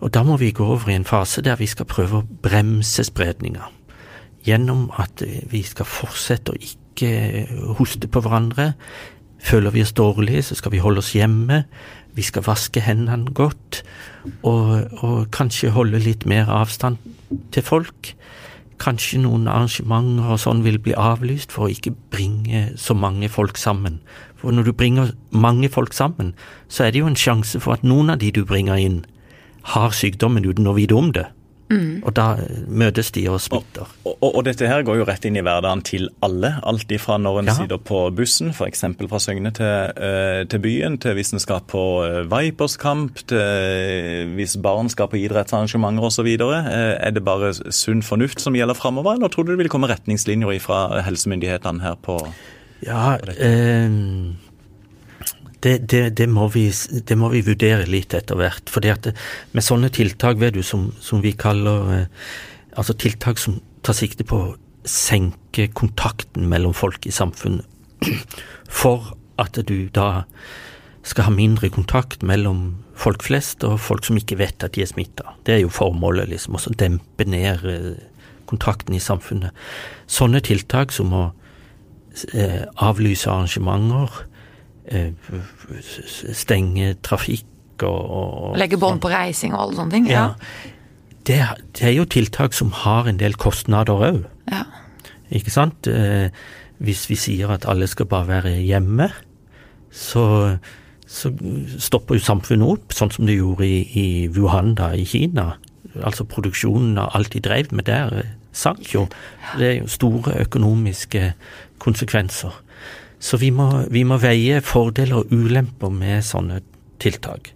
Og 0.00 0.14
da 0.14 0.22
må 0.24 0.38
vi 0.40 0.52
gå 0.56 0.64
over 0.64 0.88
i 0.88 0.96
en 0.96 1.04
fase 1.04 1.42
der 1.44 1.58
vi 1.60 1.68
skal 1.68 1.88
prøve 1.88 2.22
å 2.22 2.28
bremse 2.42 3.04
spredninga. 3.04 3.68
Gjennom 4.46 4.88
at 4.96 5.20
vi 5.50 5.60
skal 5.66 5.88
fortsette 5.88 6.54
å 6.54 6.60
ikke 6.60 7.10
hoste 7.76 8.08
på 8.08 8.22
hverandre. 8.24 8.72
Føler 9.40 9.72
vi 9.72 9.82
oss 9.82 9.92
dårlige, 9.96 10.42
så 10.42 10.54
skal 10.58 10.72
vi 10.72 10.82
holde 10.84 11.00
oss 11.00 11.14
hjemme. 11.16 11.64
Vi 12.14 12.22
skal 12.22 12.44
vaske 12.46 12.82
hendene 12.84 13.32
godt, 13.34 13.82
og, 14.42 14.90
og, 15.00 15.30
kanskje 15.32 15.72
holde 15.72 16.00
litt 16.02 16.26
mer 16.26 16.50
avstand 16.50 16.98
til 17.54 17.64
folk. 17.64 18.14
Kanskje 18.80 19.20
noen 19.22 19.46
arrangementer 19.48 20.32
og 20.34 20.40
sånn 20.40 20.64
vil 20.64 20.80
bli 20.82 20.96
avlyst 20.96 21.52
for 21.52 21.66
å 21.66 21.72
ikke 21.72 21.94
bringe 22.12 22.70
så 22.80 22.96
mange 22.96 23.28
folk 23.28 23.60
sammen. 23.60 24.00
For 24.40 24.52
når 24.56 24.70
du 24.70 24.72
bringer 24.72 25.12
mange 25.30 25.68
folk 25.68 25.94
sammen, 25.96 26.34
så 26.68 26.86
er 26.86 26.92
det 26.92 27.02
jo 27.02 27.10
en 27.10 27.18
sjanse 27.18 27.60
for 27.60 27.76
at 27.76 27.84
noen 27.86 28.10
av 28.10 28.20
de 28.22 28.32
du 28.32 28.44
bringer 28.48 28.80
inn, 28.80 29.02
har 29.76 29.92
sykdommen 29.92 30.46
uten 30.48 30.66
å 30.66 30.76
vite 30.76 30.96
om 30.96 31.12
det. 31.12 31.26
Mm. 31.70 32.02
Og 32.02 32.14
da 32.18 32.26
møtes 32.66 33.12
de 33.14 33.22
og 33.30 33.38
smitter. 33.42 33.86
Og, 34.02 34.16
og, 34.16 34.28
og, 34.32 34.40
dette 34.48 34.66
her 34.66 34.82
går 34.86 35.00
jo 35.00 35.06
rett 35.06 35.26
inn 35.28 35.38
i 35.38 35.44
hverdagen 35.46 35.84
til 35.86 36.08
alle. 36.24 36.56
Alt 36.66 36.90
ifra 36.90 37.18
når 37.22 37.40
en 37.40 37.50
ja. 37.52 37.56
sitter 37.60 37.78
på 37.90 38.02
bussen, 38.16 38.50
f.eks. 38.50 38.84
fra 38.98 39.22
Søgne 39.22 39.54
til, 39.54 39.94
uh, 39.94 40.42
til, 40.50 40.62
byen, 40.64 40.98
til 41.02 41.14
hvis 41.18 41.32
en 41.36 41.42
skal 41.42 41.62
på 41.70 41.84
Viperskamp, 42.30 42.50
Vipers-kamp, 42.50 43.22
til 43.30 44.34
hvis 44.34 44.56
barn 44.62 44.90
skal 44.90 45.10
på 45.12 45.20
idrettsarrangementer 45.22 46.10
osv. 46.10 46.30
Uh, 46.42 46.58
er 46.66 47.14
det 47.14 47.24
bare 47.24 47.54
sunn 47.54 48.02
fornuft 48.02 48.42
som 48.42 48.58
gjelder 48.58 48.78
framover, 48.78 49.18
eller 49.18 49.30
tror 49.30 49.46
du 49.46 49.54
det 49.54 49.62
vil 49.62 49.72
komme 49.72 49.90
retningslinjer 49.90 50.58
fra 50.64 51.02
helsemyndighetene 51.06 51.84
her 51.86 52.00
på 52.02 52.18
Ja, 52.80 53.18
på 53.20 54.49
det, 55.64 55.74
det, 55.92 56.02
det, 56.16 56.28
må 56.28 56.48
vi, 56.54 56.68
det, 57.06 57.16
må 57.18 57.30
vi, 57.34 57.42
vurdere 57.46 57.88
litt 57.90 58.14
etter 58.16 58.38
hvert. 58.40 58.70
fordi 58.70 58.92
at 58.92 59.10
med 59.52 59.64
sånne 59.64 59.90
tiltak, 59.92 60.40
vet 60.40 60.56
du, 60.56 60.62
som, 60.66 60.90
som 61.00 61.22
vi 61.24 61.34
kaller 61.36 61.92
eh, 61.96 62.08
Altså 62.78 62.94
tiltak 62.94 63.40
som 63.42 63.56
tar 63.82 63.96
sikte 63.98 64.22
på 64.24 64.36
å 64.38 64.52
senke 64.86 65.64
kontakten 65.74 66.44
mellom 66.48 66.70
folk 66.72 67.02
i 67.04 67.10
samfunnet. 67.12 67.66
For 68.80 69.10
at 69.42 69.58
du 69.66 69.88
da 69.90 70.22
skal 71.02 71.26
ha 71.26 71.32
mindre 71.34 71.70
kontakt 71.74 72.22
mellom 72.22 72.62
folk 73.00 73.24
flest 73.24 73.64
og 73.66 73.80
folk 73.80 74.06
som 74.06 74.18
ikke 74.20 74.38
vet 74.38 74.64
at 74.64 74.76
de 74.76 74.84
er 74.84 74.90
smitta. 74.90 75.34
Det 75.44 75.56
er 75.56 75.62
jo 75.64 75.72
formålet, 75.72 76.30
liksom. 76.30 76.56
Å 76.56 76.74
dempe 76.78 77.26
ned 77.26 77.66
eh, 77.66 77.92
kontakten 78.50 78.96
i 78.96 79.02
samfunnet. 79.02 79.56
Sånne 80.10 80.42
tiltak 80.44 80.92
som 80.94 81.14
å 81.16 81.24
eh, 82.34 82.66
avlyse 82.76 83.30
arrangementer, 83.30 84.20
stenge 86.36 86.94
trafikk 87.04 87.46
og, 87.86 88.00
og 88.10 88.58
Legge 88.60 88.78
bånd 88.80 89.00
på 89.00 89.10
reising 89.12 89.54
og 89.54 89.64
alle 89.64 89.78
sånne 89.78 89.96
ting? 89.96 90.10
Ja. 90.10 90.30
ja. 90.34 90.74
Det, 91.28 91.38
det, 91.76 91.84
er 91.86 91.94
jo 91.94 92.08
tiltak 92.08 92.56
som 92.56 92.72
har 92.74 93.08
en 93.08 93.20
del 93.20 93.36
kostnader 93.38 94.04
òg. 94.08 94.22
Ja. 94.50 94.64
Ikke 95.30 95.52
sant? 95.54 95.86
Eh, 95.86 96.32
hvis 96.80 97.04
vi 97.10 97.18
sier 97.20 97.52
at 97.52 97.66
alle 97.68 97.86
skal 97.90 98.08
bare 98.10 98.28
være 98.28 98.54
hjemme, 98.64 99.10
så, 99.92 100.56
så 101.06 101.32
stopper 101.78 102.16
jo 102.16 102.24
samfunnet 102.24 102.76
opp, 102.76 102.96
sånn 102.96 103.12
som 103.14 103.28
det 103.28 103.36
gjorde 103.36 103.68
i, 103.68 103.82
i 104.00 104.06
Wuhan 104.32 104.74
da, 104.78 104.92
i 104.96 105.04
Kina. 105.04 105.52
altså 106.02 106.24
produksjonen 106.24 106.98
av 107.02 107.10
alt 107.18 107.32
de 107.34 107.42
drev 107.42 107.72
med 107.74 107.88
der, 107.90 108.22
eh, 108.22 108.34
sank 108.52 108.94
jo. 108.94 109.06
Det 109.58 109.66
er 109.66 109.76
jo 109.80 109.90
store 109.90 110.40
økonomiske 110.46 111.32
konsekvenser. 111.78 112.54
Så 113.20 113.36
vi 113.40 113.50
må, 113.52 113.68
vi 113.92 114.02
må 114.08 114.16
veie 114.20 114.62
fordeler 114.64 115.20
og 115.20 115.32
ulemper 115.32 115.92
med 115.92 116.24
sånne 116.24 116.62
tiltak. 117.00 117.52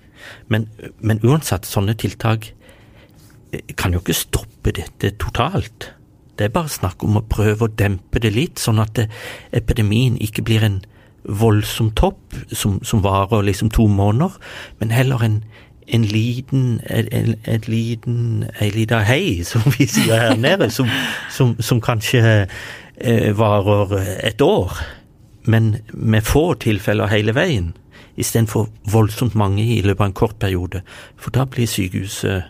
Men, 0.53 0.68
men 1.00 1.20
uansett, 1.24 1.68
sånne 1.68 1.96
tiltak 2.00 2.50
eh, 3.53 3.74
kan 3.77 3.96
jo 3.96 4.03
ikke 4.03 4.16
stoppe 4.16 4.74
dette 4.77 5.14
totalt. 5.20 5.90
Det 6.37 6.48
er 6.48 6.55
bare 6.55 6.72
snakk 6.72 7.05
om 7.07 7.20
å 7.20 7.27
prøve 7.31 7.66
å 7.68 7.72
dempe 7.72 8.20
det 8.20 8.35
litt, 8.35 8.61
sånn 8.61 8.83
at 8.83 8.96
det, 8.98 9.09
epidemien 9.57 10.18
ikke 10.22 10.44
blir 10.46 10.66
en 10.66 10.81
voldsom 11.24 11.92
topp 11.96 12.37
som, 12.53 12.81
som 12.85 13.00
varer 13.05 13.46
liksom 13.46 13.70
to 13.72 13.87
måneder, 13.88 14.35
men 14.81 14.90
heller 14.92 15.22
en, 15.24 15.38
en 15.87 16.05
liten, 16.05 16.83
en, 16.90 17.09
en, 17.12 17.31
en 17.48 17.68
liten, 17.70 18.18
ei 18.61 18.68
lita 18.74 19.00
hei, 19.07 19.44
som 19.48 19.64
vi 19.79 19.87
sier 19.88 20.20
her 20.20 20.37
nede, 20.37 20.68
som, 20.74 20.90
som, 21.33 21.55
som 21.64 21.81
kanskje 21.85 22.24
eh, 22.44 23.31
varer 23.38 23.96
et 24.27 24.44
år, 24.44 24.77
men 25.44 25.76
med 25.92 26.24
få 26.24 26.54
tilfeller 26.64 27.11
hele 27.12 27.35
veien, 27.37 27.72
istedenfor 28.16 28.68
voldsomt 28.92 29.35
mange 29.35 29.64
i 29.64 29.83
løpet 29.83 30.00
av 30.00 30.11
en 30.11 30.16
kort 30.16 30.38
periode, 30.40 30.83
for 31.20 31.35
da 31.35 31.44
blir 31.50 31.68
sykehuset 31.68 32.44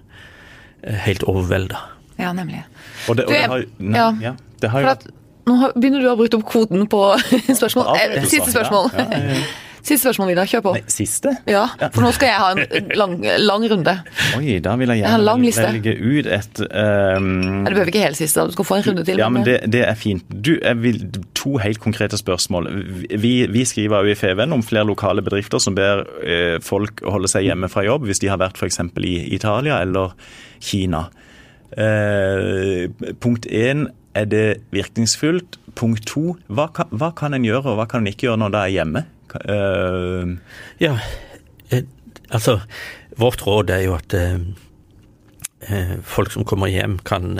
eh, 0.82 1.02
helt 1.06 1.24
overvelda. 1.30 1.80
Ja, 2.20 2.32
nemlig. 2.36 2.62
Og 3.08 3.18
det, 3.18 3.26
og 3.26 3.32
det 3.32 3.42
har, 3.50 3.68
nei, 3.78 3.98
ja. 3.98 4.08
ja, 4.22 4.34
det 4.62 4.70
har 4.70 4.84
For 4.84 4.86
jo 4.86 4.94
at, 4.94 5.06
nå 5.44 5.70
begynner 5.74 6.00
du 6.00 6.08
å 6.08 6.14
ha 6.14 6.18
brukt 6.20 6.36
opp 6.38 6.46
kvoten 6.52 6.86
på 6.90 7.02
spørsmål. 7.60 7.90
Eh. 7.98 8.18
Siste 8.28 8.52
spørsmål. 8.52 8.90
Ja, 8.94 9.08
ja, 9.10 9.34
ja. 9.34 9.44
Siste 9.84 10.06
spørsmål, 10.06 10.30
Vidar. 10.32 10.48
Kjør 10.48 10.62
på. 10.64 10.72
Nei, 10.78 10.82
siste? 10.88 11.34
Ja, 11.50 11.66
for 11.92 12.00
nå 12.06 12.10
skal 12.16 12.30
jeg 12.30 12.40
ha 12.40 12.52
en 12.54 12.92
lang, 12.96 13.18
lang 13.44 13.66
runde. 13.68 13.92
Oi, 14.38 14.56
da 14.64 14.78
vil 14.80 14.92
jeg 14.94 15.02
gjerne 15.02 15.34
jeg 15.44 15.58
velge 15.60 15.92
ut 16.00 16.28
et 16.38 16.60
um... 16.64 17.26
Du 17.66 17.74
behøver 17.74 17.92
ikke 17.92 18.04
helt 18.06 18.16
siste, 18.16 18.46
du 18.48 18.54
skal 18.56 18.68
få 18.70 18.78
en 18.78 18.86
runde 18.88 19.04
til. 19.04 19.20
Ja, 19.20 19.28
men 19.28 19.44
det, 19.44 19.58
det 19.68 19.82
er 19.84 19.98
fint. 20.00 20.24
Du, 20.32 20.54
jeg 20.56 20.80
vil, 20.80 21.02
To 21.44 21.58
helt 21.60 21.80
konkrete 21.84 22.16
spørsmål. 22.16 22.70
Vi, 23.20 23.34
vi 23.52 23.64
skriver 23.68 24.06
jo 24.06 24.14
i 24.14 24.16
FVN 24.16 24.56
om 24.56 24.62
flere 24.64 24.86
lokale 24.88 25.20
bedrifter 25.20 25.60
som 25.60 25.76
ber 25.76 26.06
eh, 26.24 26.56
folk 26.64 27.02
holde 27.04 27.28
seg 27.28 27.44
hjemme 27.44 27.68
fra 27.68 27.84
jobb 27.84 28.06
hvis 28.08 28.22
de 28.22 28.30
har 28.32 28.40
vært 28.40 28.56
f.eks. 28.56 28.80
i 29.04 29.14
Italia 29.36 29.82
eller 29.84 30.16
Kina. 30.64 31.10
Uh, 31.74 32.88
punkt 33.20 33.44
én, 33.50 33.90
er 34.16 34.30
det 34.30 34.46
virkningsfullt? 34.72 35.58
Punkt 35.76 36.06
to, 36.08 36.36
hva 36.46 36.70
kan, 36.72 36.88
hva 36.94 37.10
kan 37.18 37.34
en 37.36 37.44
gjøre 37.44 37.74
og 37.74 37.80
hva 37.82 37.88
kan 37.90 38.04
en 38.04 38.12
ikke 38.14 38.30
gjøre 38.30 38.40
når 38.44 38.54
det 38.54 38.62
er 38.62 38.74
hjemme? 38.78 39.04
Eh, 39.44 40.36
Ja, 40.80 40.98
eh, 41.70 41.82
altså 42.30 42.60
Vårt 43.16 43.46
råd 43.46 43.70
er 43.70 43.84
jo 43.84 43.94
at 43.94 44.14
eh, 44.14 45.98
folk 46.02 46.32
som 46.32 46.44
kommer 46.44 46.66
hjem, 46.66 46.98
kan, 46.98 47.38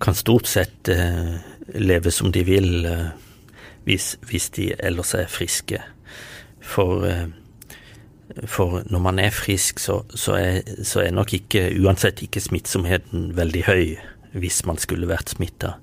kan 0.00 0.14
stort 0.14 0.46
sett 0.46 0.88
eh, 0.88 1.36
leve 1.74 2.10
som 2.10 2.32
de 2.32 2.44
vil 2.46 2.86
hvis, 3.84 4.16
hvis 4.22 4.50
de 4.50 4.72
ellers 4.78 5.14
er 5.14 5.26
friske. 5.26 5.80
For, 6.62 7.02
for 8.46 8.82
når 8.90 8.98
man 9.02 9.18
er 9.18 9.30
frisk, 9.30 9.78
så, 9.78 10.00
så, 10.14 10.34
er, 10.34 10.62
så 10.82 11.00
er 11.04 11.10
nok 11.14 11.34
ikke, 11.34 11.68
uansett 11.82 12.22
ikke 12.22 12.40
smittsomheten 12.42 13.36
veldig 13.36 13.62
høy 13.66 13.96
hvis 14.36 14.62
man 14.68 14.78
skulle 14.80 15.08
vært 15.08 15.32
smitta. 15.34 15.74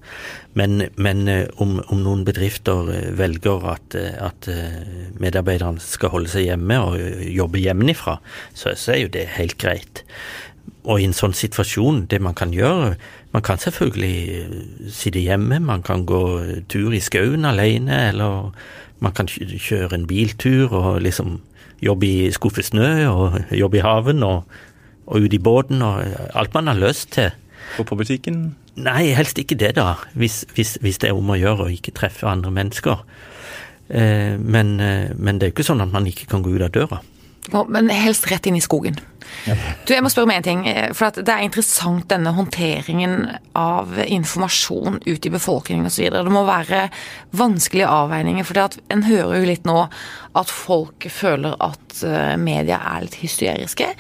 Men, 0.58 0.88
men 1.02 1.28
eh, 1.32 1.48
om, 1.62 1.80
om 1.90 2.04
noen 2.04 2.24
bedrifter 2.28 2.92
eh, 2.94 3.10
velger 3.18 3.66
at, 3.74 3.98
eh, 3.98 4.14
at 4.22 4.50
medarbeiderne 5.22 5.82
skal 5.84 6.14
holde 6.14 6.32
seg 6.32 6.48
hjemme 6.48 6.80
og 6.86 6.98
jobbe 7.34 7.62
hjemmefra, 7.64 8.20
så, 8.54 8.76
så 8.78 8.96
er 8.96 9.04
jo 9.04 9.14
det 9.14 9.28
helt 9.38 9.58
greit. 9.62 10.04
Og 10.84 11.00
i 11.00 11.08
en 11.08 11.16
sånn 11.16 11.36
situasjon, 11.36 12.06
det 12.12 12.20
man 12.24 12.36
kan 12.36 12.52
gjøre 12.56 12.96
Man 13.34 13.42
kan 13.42 13.58
selvfølgelig 13.58 14.92
sitte 14.94 15.18
hjemme, 15.24 15.58
man 15.58 15.82
kan 15.82 16.04
gå 16.06 16.20
tur 16.70 16.94
i 16.94 17.00
skauen 17.02 17.48
alene, 17.50 18.12
eller 18.12 18.52
man 19.02 19.16
kan 19.18 19.26
kjøre 19.26 19.98
en 19.98 20.06
biltur 20.06 20.70
og 20.70 21.00
liksom 21.02 21.40
jobbe 21.82 22.06
i 22.06 22.28
skuffe 22.36 22.62
snø, 22.62 22.92
og 23.10 23.40
jobbe 23.50 23.80
i 23.80 23.82
haven, 23.82 24.22
og, 24.22 24.46
og 25.10 25.26
ute 25.26 25.40
i 25.40 25.42
båten, 25.42 25.82
og 25.82 26.06
alt 26.38 26.54
man 26.54 26.70
har 26.70 26.78
lyst 26.78 27.16
til. 27.18 27.34
Gå 27.78 27.86
på 27.88 27.98
butikken? 28.00 28.56
Nei, 28.76 29.12
helst 29.14 29.38
ikke 29.38 29.58
det, 29.60 29.76
da. 29.78 29.96
Hvis, 30.18 30.44
hvis, 30.56 30.78
hvis 30.82 31.00
det 31.02 31.12
er 31.12 31.18
om 31.18 31.30
å 31.30 31.38
gjøre 31.38 31.68
å 31.68 31.74
ikke 31.74 31.94
treffe 31.96 32.30
andre 32.30 32.52
mennesker. 32.54 33.04
Eh, 33.90 34.38
men, 34.40 34.80
eh, 34.80 35.12
men 35.16 35.40
det 35.40 35.46
er 35.46 35.52
jo 35.52 35.58
ikke 35.58 35.72
sånn 35.72 35.84
at 35.84 35.92
man 35.94 36.08
ikke 36.10 36.30
kan 36.32 36.44
gå 36.46 36.56
ut 36.56 36.64
av 36.66 36.72
døra. 36.74 37.02
Ja, 37.52 37.66
Men 37.68 37.90
helst 37.92 38.30
rett 38.32 38.46
inn 38.48 38.56
i 38.56 38.64
skogen. 38.64 38.96
Du, 39.44 39.92
jeg 39.92 40.04
må 40.04 40.10
spørre 40.12 40.30
om 40.30 40.32
en 40.32 40.46
ting. 40.46 40.66
eh, 40.68 40.94
For 40.94 41.10
at 41.12 41.20
det 41.20 41.30
er 41.30 41.44
interessant 41.44 42.08
denne 42.08 42.32
håndteringen 42.32 43.38
av 43.54 44.00
informasjon 44.00 45.02
ut 45.06 45.26
i 45.26 45.34
befolkningen 45.34 45.86
osv. 45.86 46.10
Det 46.10 46.32
må 46.32 46.46
være 46.48 46.90
vanskelige 47.36 47.92
avveininger. 47.92 48.48
For 48.48 48.80
en 48.90 49.04
hører 49.04 49.40
jo 49.40 49.52
litt 49.52 49.66
nå 49.66 49.90
at 50.34 50.50
folk 50.50 51.10
føler 51.12 51.56
at 51.60 52.04
media 52.40 52.80
er 52.96 53.06
litt 53.06 53.20
hysteriske. 53.22 53.92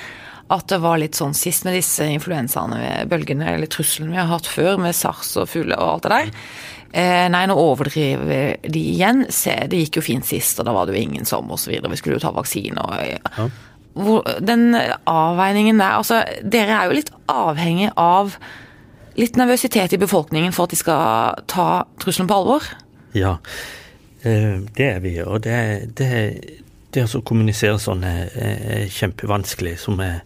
At 0.53 0.67
det 0.69 0.79
var 0.83 0.99
litt 1.01 1.17
sånn 1.17 1.33
sist 1.37 1.65
med 1.65 1.77
disse 1.77 2.05
influensaene, 2.13 3.07
bølgene 3.09 3.55
eller 3.55 3.71
truslene 3.71 4.13
vi 4.13 4.21
har 4.21 4.29
hatt 4.29 4.49
før, 4.49 4.77
med 4.81 4.95
sars 4.97 5.33
og 5.41 5.49
fugler 5.49 5.79
og 5.79 5.95
alt 5.95 6.05
det 6.05 6.13
der. 6.13 6.31
Eh, 6.93 7.25
nei, 7.33 7.45
nå 7.49 7.55
overdriver 7.57 8.59
de 8.61 8.81
igjen. 8.93 9.25
Se, 9.33 9.55
det 9.69 9.79
gikk 9.81 9.97
jo 9.97 10.03
fint 10.05 10.27
sist, 10.29 10.59
og 10.61 10.67
da 10.67 10.75
var 10.75 10.85
det 10.85 10.93
jo 10.93 11.01
ingen 11.01 11.25
som 11.25 11.49
osv. 11.51 11.73
Vi 11.73 11.97
skulle 11.97 12.19
jo 12.19 12.25
ta 12.25 12.33
vaksine 12.35 12.83
og 12.83 12.99
ja. 13.01 13.47
Hvor, 13.93 14.25
Den 14.41 14.73
avveiningen 15.05 15.77
der 15.77 15.99
Altså, 15.99 16.23
dere 16.41 16.77
er 16.79 16.89
jo 16.89 16.95
litt 16.97 17.11
avhengig 17.29 17.91
av 17.97 18.37
litt 19.17 19.37
nervøsitet 19.37 19.93
i 19.93 20.01
befolkningen 20.01 20.53
for 20.53 20.65
at 20.65 20.73
de 20.73 20.79
skal 20.79 21.41
ta 21.49 21.67
trusselen 22.01 22.29
på 22.29 22.37
alvor. 22.41 22.65
Ja, 23.17 23.35
eh, 24.25 24.61
det 24.77 24.87
er 24.89 25.01
vi. 25.03 25.15
Og 25.21 25.43
det, 25.45 25.57
det, 25.97 26.11
det 26.93 27.05
å 27.05 27.21
kommunisere 27.25 27.77
sånn 27.81 28.05
er, 28.05 28.29
er 28.33 28.85
kjempevanskelig. 28.93 29.75
Som 29.81 30.01
er, 30.01 30.21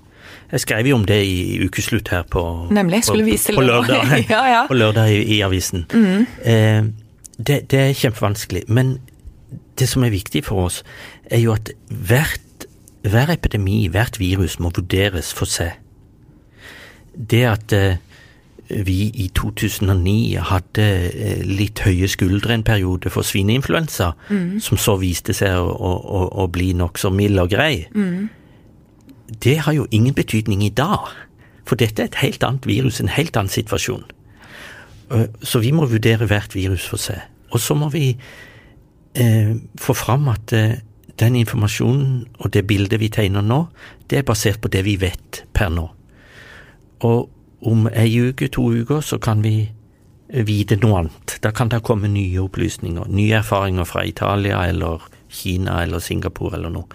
jeg 0.51 0.63
skrev 0.63 0.87
jo 0.87 0.95
om 0.95 1.05
det 1.07 1.19
i 1.27 1.59
ukeslutt 1.65 2.07
her 2.13 2.23
på, 2.23 2.41
Nemlig, 2.71 3.01
på, 3.07 3.17
på 3.55 3.61
lørdag, 3.61 4.13
Ja, 4.29 4.43
ja. 4.47 4.63
på 4.67 4.77
lørdag 4.77 5.11
i, 5.11 5.21
i 5.37 5.41
avisen. 5.41 5.85
Eh, 5.91 6.83
det, 7.37 7.61
det 7.71 7.79
er 7.79 7.93
kjempevanskelig. 7.93 8.63
Men 8.67 8.97
det 9.79 9.89
som 9.89 10.03
er 10.03 10.13
viktig 10.15 10.45
for 10.47 10.69
oss, 10.69 10.83
er 11.25 11.43
jo 11.43 11.51
at 11.53 11.73
hvert, 11.89 12.67
hver 13.03 13.33
epidemi, 13.35 13.85
hvert 13.91 14.19
virus, 14.19 14.59
må 14.59 14.71
vurderes 14.75 15.33
for 15.35 15.51
seg. 15.51 15.75
Det 17.11 17.43
at 17.49 17.75
eh, 17.75 17.99
vi 18.69 19.11
i 19.19 19.27
2009 19.35 20.39
hadde 20.47 20.87
eh, 21.11 21.43
litt 21.43 21.83
høye 21.83 22.07
skuldre 22.07 22.55
en 22.55 22.65
periode 22.67 23.11
for 23.11 23.27
svineinfluensa, 23.27 24.13
som 24.63 24.79
så 24.79 24.97
viste 25.01 25.35
seg 25.35 25.59
å, 25.59 25.67
å, 25.67 26.23
å, 26.43 26.47
bli 26.51 26.73
nokså 26.77 27.11
mild 27.11 27.39
og 27.43 27.51
grei, 27.51 27.87
det 29.27 29.57
har 29.65 29.73
jo 29.73 29.87
ingen 29.91 30.13
betydning 30.13 30.63
i 30.63 30.73
dag. 30.73 31.09
For 31.67 31.75
dette 31.75 32.01
er 32.01 32.11
et 32.11 32.21
helt 32.21 32.43
annet 32.43 32.67
virus, 32.67 33.01
en 33.01 33.11
helt 33.11 33.37
annen 33.37 33.51
situasjon. 33.51 34.03
Eh, 35.11 35.27
Så 35.43 35.59
vi 35.59 35.71
må 35.71 35.85
vurdere 35.85 36.27
hvert 36.27 36.55
virus 36.55 36.87
for 36.87 36.97
seg. 36.97 37.21
Og 37.51 37.59
så 37.59 37.75
må 37.75 37.89
vi 37.89 38.17
eh, 39.15 39.55
få 39.79 39.93
fram 39.93 40.27
at 40.27 40.53
eh, 40.53 40.79
den 41.19 41.35
informasjonen 41.35 42.27
og 42.39 42.53
det 42.53 42.67
bildet 42.67 42.99
vi 42.99 43.09
tegner 43.09 43.41
nå, 43.41 43.67
det 44.09 44.19
er 44.19 44.27
basert 44.27 44.61
på 44.61 44.69
det 44.71 44.83
vi 44.85 44.95
vet 45.01 45.43
per 45.53 45.69
nå. 45.73 45.89
Og 47.07 47.29
om 47.67 47.87
ei 47.89 48.11
uke, 48.21 48.47
to 48.53 48.69
uker, 48.71 49.01
så 49.01 49.17
kan 49.17 49.41
vi 49.43 49.69
vite 50.27 50.77
noe 50.77 51.01
annet. 51.01 51.37
Da 51.41 51.51
kan 51.51 51.69
det 51.71 51.83
komme 51.83 52.09
nye 52.11 52.41
opplysninger, 52.43 53.07
nye 53.09 53.39
erfaringer 53.39 53.87
fra 53.87 54.03
Italia 54.05 54.65
eller 54.67 55.01
Kina 55.29 55.81
eller 55.83 55.99
Singapore 55.99 56.57
eller 56.57 56.73
noe. 56.73 56.85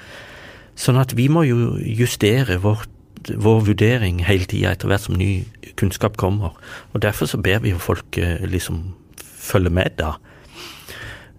Sånn 0.79 0.99
at 1.01 1.13
vi 1.17 1.29
må 1.29 1.45
jo 1.45 1.77
justere 1.79 2.57
vårt, 2.63 2.89
vår 3.29 3.61
vurdering 3.69 4.23
hele 4.27 4.49
tida 4.49 4.73
etter 4.73 4.91
hvert 4.91 5.05
som 5.05 5.19
ny 5.19 5.45
kunnskap 5.79 6.17
kommer. 6.21 6.57
Og 6.93 7.03
derfor 7.05 7.29
så 7.31 7.41
ber 7.43 7.63
vi 7.65 7.75
jo 7.75 7.83
folk 7.83 8.19
eh, 8.19 8.43
liksom 8.49 8.83
følge 9.17 9.73
med, 9.75 9.99
da. 10.01 10.17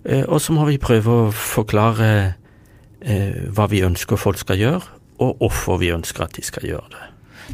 Eh, 0.06 0.26
Og 0.28 0.42
så 0.42 0.54
må 0.56 0.68
vi 0.70 0.82
prøve 0.82 1.18
å 1.26 1.32
forklare 1.34 2.12
eh, 3.02 3.50
hva 3.56 3.68
vi 3.72 3.84
ønsker 3.86 4.22
folk 4.22 4.40
skal 4.42 4.62
gjøre, 4.62 5.02
og 5.24 5.42
hvorfor 5.42 5.82
vi 5.82 5.94
ønsker 5.96 6.26
at 6.26 6.38
de 6.38 6.46
skal 6.46 6.70
gjøre 6.70 6.94
det. 6.94 7.10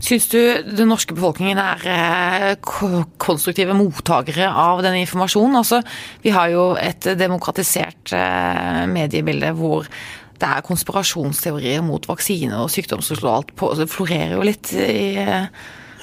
Syns 0.06 0.28
du 0.30 0.38
den 0.78 0.88
norske 0.88 1.16
befolkningen 1.18 1.58
er 1.58 2.60
konstruktive 2.62 3.74
mottakere 3.74 4.46
av 4.48 4.84
denne 4.86 5.02
informasjonen? 5.02 5.58
Altså, 5.60 5.82
vi 6.22 6.30
har 6.30 6.52
jo 6.54 6.66
et 6.78 7.08
demokratisert 7.18 8.14
mediebilde 8.94 9.50
hvor 9.58 9.90
det 10.40 10.48
er 10.48 10.64
konspirasjonsteorier 10.66 11.84
mot 11.86 12.06
vaksine 12.08 12.56
og 12.64 12.72
sykdomsutslag 12.72 13.42
alt 13.42 13.54
på. 13.60 13.74
Det 13.78 13.90
florerer 13.92 14.38
jo 14.38 14.46
litt 14.48 14.72
i 14.74 15.16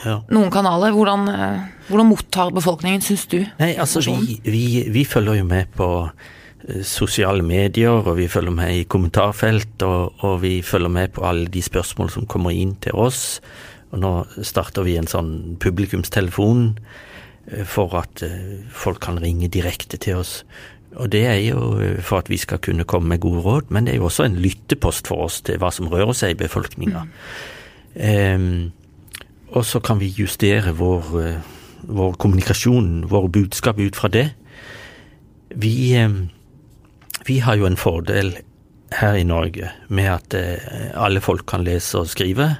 Ja. 0.05 0.21
noen 0.31 0.51
kanaler. 0.53 0.93
Hvordan, 0.93 1.29
eh, 1.29 1.61
hvordan 1.89 2.11
mottar 2.11 2.53
befolkningen, 2.53 3.01
syns 3.01 3.27
du? 3.27 3.47
Nei, 3.59 3.75
altså 3.77 4.03
vi, 4.05 4.41
vi, 4.45 4.67
vi 4.93 5.05
følger 5.05 5.39
jo 5.41 5.45
med 5.49 5.73
på 5.75 5.89
eh, 6.69 6.83
sosiale 6.83 7.43
medier, 7.43 7.91
og 8.07 8.17
vi 8.17 8.29
følger 8.29 8.53
med 8.53 8.75
i 8.75 8.85
kommentarfelt, 8.85 9.83
og, 9.83 10.13
og 10.23 10.43
vi 10.43 10.61
følger 10.63 10.93
med 10.93 11.13
på 11.17 11.25
alle 11.25 11.47
de 11.49 11.63
spørsmål 11.63 12.11
som 12.11 12.27
kommer 12.27 12.51
inn 12.53 12.77
til 12.85 12.93
oss. 12.93 13.41
Og 13.93 14.01
nå 14.03 14.13
starter 14.43 14.85
vi 14.85 14.99
en 15.01 15.09
sånn 15.09 15.57
publikumstelefon 15.63 16.79
eh, 17.53 17.65
for 17.65 17.97
at 17.97 18.23
folk 18.71 19.01
kan 19.01 19.19
ringe 19.23 19.49
direkte 19.49 19.97
til 19.97 20.21
oss. 20.21 20.43
Og 20.95 21.11
det 21.13 21.25
er 21.29 21.41
jo 21.43 21.75
eh, 21.83 21.99
for 22.05 22.23
at 22.23 22.31
vi 22.33 22.39
skal 22.41 22.63
kunne 22.63 22.87
komme 22.89 23.11
med 23.15 23.23
gode 23.25 23.43
råd, 23.45 23.71
men 23.75 23.87
det 23.87 23.95
er 23.95 24.01
jo 24.01 24.09
også 24.09 24.27
en 24.29 24.39
lyttepost 24.41 25.11
for 25.11 25.27
oss 25.27 25.43
til 25.45 25.61
hva 25.61 25.73
som 25.75 25.91
rører 25.93 26.15
seg 26.17 26.35
i 26.35 26.41
befolkninga. 26.41 27.05
Um, 27.97 28.73
og 29.57 29.65
så 29.65 29.81
kan 29.81 30.01
vi 30.01 30.13
justere 30.13 30.75
vår, 30.77 31.13
vår 31.89 32.17
kommunikasjon, 32.21 33.07
våre 33.09 33.31
budskap 33.33 33.79
ut 33.81 33.97
fra 33.97 34.11
det. 34.13 34.27
Vi, 35.57 35.77
vi 37.25 37.37
har 37.41 37.57
jo 37.57 37.69
en 37.69 37.79
fordel 37.81 38.35
her 38.97 39.17
i 39.17 39.25
Norge 39.25 39.71
med 39.89 40.11
at 40.13 40.37
alle 40.99 41.23
folk 41.25 41.47
kan 41.49 41.65
lese 41.65 42.03
og 42.03 42.11
skrive. 42.11 42.51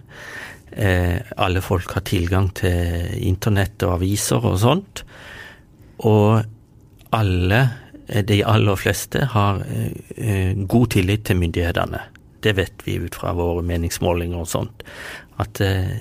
Alle 0.73 1.61
folk 1.65 1.93
har 1.99 2.07
tilgang 2.09 2.49
til 2.57 3.11
internett 3.29 3.83
og 3.85 3.99
aviser 3.99 4.47
og 4.47 4.57
sånt. 4.63 5.03
Og 6.07 6.47
alle 7.19 7.61
Eh, 7.61 7.86
de 8.07 8.43
aller 8.47 8.79
fleste 8.79 9.25
har 9.33 9.63
eh, 9.67 10.55
god 10.55 10.91
tillit 10.95 11.25
til 11.27 11.41
myndighetene. 11.41 12.01
Det 12.45 12.55
vet 12.57 12.85
vi 12.87 13.01
ut 13.03 13.15
fra 13.19 13.33
våre 13.35 13.65
meningsmålinger 13.67 14.45
og 14.45 14.51
sånt. 14.51 14.85
At 15.43 15.61
eh, 15.61 15.97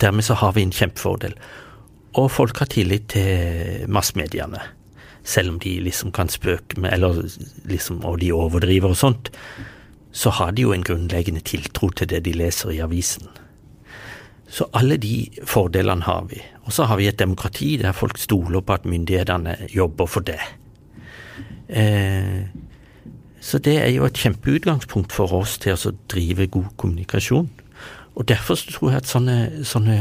dermed 0.00 0.24
så 0.24 0.38
har 0.40 0.54
vi 0.56 0.64
en 0.64 0.72
kjempefordel. 0.72 1.34
Og 2.18 2.30
folk 2.32 2.58
har 2.58 2.70
tillit 2.72 3.10
til 3.12 3.84
massmediene. 3.88 4.62
Selv 5.22 5.52
om 5.52 5.58
de 5.60 5.76
liksom 5.84 6.12
kan 6.16 6.32
spøke 6.32 6.80
med, 6.80 6.94
eller 6.96 7.20
liksom, 7.68 8.00
og 8.08 8.18
de 8.22 8.32
overdriver 8.32 8.94
og 8.94 8.96
sånt, 8.96 9.30
så 10.12 10.32
har 10.34 10.56
de 10.56 10.64
jo 10.64 10.72
en 10.74 10.82
grunnleggende 10.82 11.44
tiltro 11.46 11.90
til 11.94 12.08
det 12.10 12.24
de 12.26 12.32
leser 12.34 12.72
i 12.74 12.80
avisen. 12.82 13.28
Så 14.50 14.66
alle 14.74 14.96
de 14.98 15.28
fordelene 15.46 16.02
har 16.02 16.24
vi. 16.32 16.40
Og 16.66 16.72
så 16.74 16.88
har 16.90 16.98
vi 16.98 17.06
et 17.06 17.20
demokrati 17.20 17.76
der 17.78 17.94
folk 17.94 18.18
stoler 18.18 18.64
på 18.64 18.74
at 18.74 18.88
myndighetene 18.88 19.56
jobber 19.70 20.10
for 20.10 20.26
det. 20.26 20.40
Eh, 21.70 22.42
så 23.40 23.58
det 23.62 23.78
er 23.80 23.88
jo 23.94 24.04
et 24.04 24.18
kjempeutgangspunkt 24.20 25.14
for 25.16 25.32
oss 25.38 25.56
til 25.62 25.78
å 25.78 25.94
drive 26.12 26.48
god 26.52 26.74
kommunikasjon. 26.80 27.48
Og 28.18 28.26
derfor 28.28 28.58
tror 28.58 28.92
jeg 28.92 29.00
at 29.00 29.08
sånne, 29.08 29.38
sånne 29.64 29.96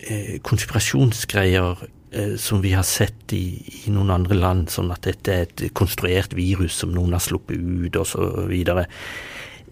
eh, 0.00 0.36
konspirasjonsgreier 0.46 1.84
eh, 2.10 2.34
som 2.40 2.64
vi 2.64 2.72
har 2.74 2.86
sett 2.86 3.36
i, 3.36 3.44
i, 3.84 3.92
noen 3.94 4.10
andre 4.16 4.38
land, 4.40 4.70
sånn 4.72 4.90
at 4.94 5.06
dette 5.06 5.32
er 5.32 5.46
et 5.46 5.66
konstruert 5.76 6.34
virus 6.34 6.80
som 6.82 6.94
noen 6.94 7.14
har 7.14 7.22
sluppet 7.22 7.60
ut 7.60 8.00
osv., 8.02 8.52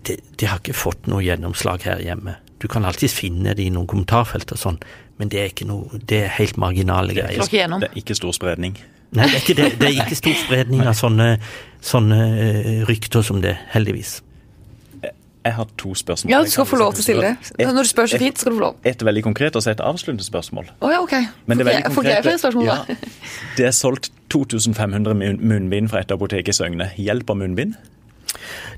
det, 0.04 0.18
det 0.36 0.48
har 0.50 0.60
ikke 0.60 0.76
fått 0.76 1.06
noe 1.08 1.24
gjennomslag 1.24 1.86
her 1.88 2.02
hjemme. 2.04 2.36
Du 2.60 2.66
kan 2.68 2.84
alltids 2.84 3.14
finne 3.16 3.54
det 3.56 3.64
i 3.64 3.72
noen 3.72 3.88
kommentarfelt 3.88 4.52
og 4.52 4.60
sånn, 4.60 4.76
men 5.16 5.30
det 5.32 5.40
er, 5.40 5.48
ikke 5.48 5.66
noe, 5.68 5.96
det 5.96 6.26
er 6.26 6.34
helt 6.36 6.58
marginale 6.60 7.16
greier. 7.16 7.40
Det 7.80 7.88
er 7.88 8.02
ikke 8.02 8.16
stor 8.18 8.36
spredning. 8.36 8.76
Nei, 9.14 9.28
det 9.30 9.38
er 9.38 9.42
ikke, 9.42 9.56
det, 9.58 9.66
det 9.80 9.88
er 9.88 10.04
ikke 10.04 10.18
stor 10.18 10.38
spredning 10.42 10.86
av 10.86 10.94
sånne, 10.98 11.34
sånne 11.84 12.20
eh, 12.42 12.70
rykter 12.88 13.22
som 13.26 13.42
det, 13.44 13.56
heldigvis. 13.74 14.18
Jeg 15.44 15.52
har 15.52 15.66
to 15.76 15.94
spørsmål. 15.94 16.32
Ja, 16.32 16.40
du 16.40 16.50
skal 16.50 16.64
få 16.64 16.76
lov 16.80 16.94
til 16.96 17.02
å 17.02 17.04
stille 17.04 17.30
det. 17.34 17.66
Når 17.68 17.84
du 17.84 17.88
spør 17.90 18.08
så 18.08 18.18
fint, 18.18 18.38
skal 18.40 18.54
du 18.54 18.56
få 18.56 18.62
lov. 18.62 18.76
Et 18.88 19.02
veldig 19.04 19.22
konkret 19.26 19.56
og 19.58 19.62
så 19.62 19.74
et 19.74 19.82
avsluttende 19.84 20.24
spørsmål. 20.24 20.70
Oh, 20.80 20.88
ja, 20.88 21.02
ok. 21.04 21.12
Men 21.44 21.60
det 21.60 21.66
er 21.66 21.68
veldig 21.68 21.92
Får 21.92 22.08
jeg 22.08 22.24
flere 22.24 22.40
spørsmål, 22.40 22.70
da? 22.70 22.76
Ja, 22.88 22.96
det 23.58 23.66
er 23.68 23.74
solgt 23.76 24.08
2500 24.32 25.36
munnbind 25.44 25.92
fra 25.92 26.00
et 26.00 26.14
apotek 26.16 26.48
i 26.48 26.54
Søgne. 26.56 26.88
Hjelper 26.96 27.36
munnbind? 27.36 27.76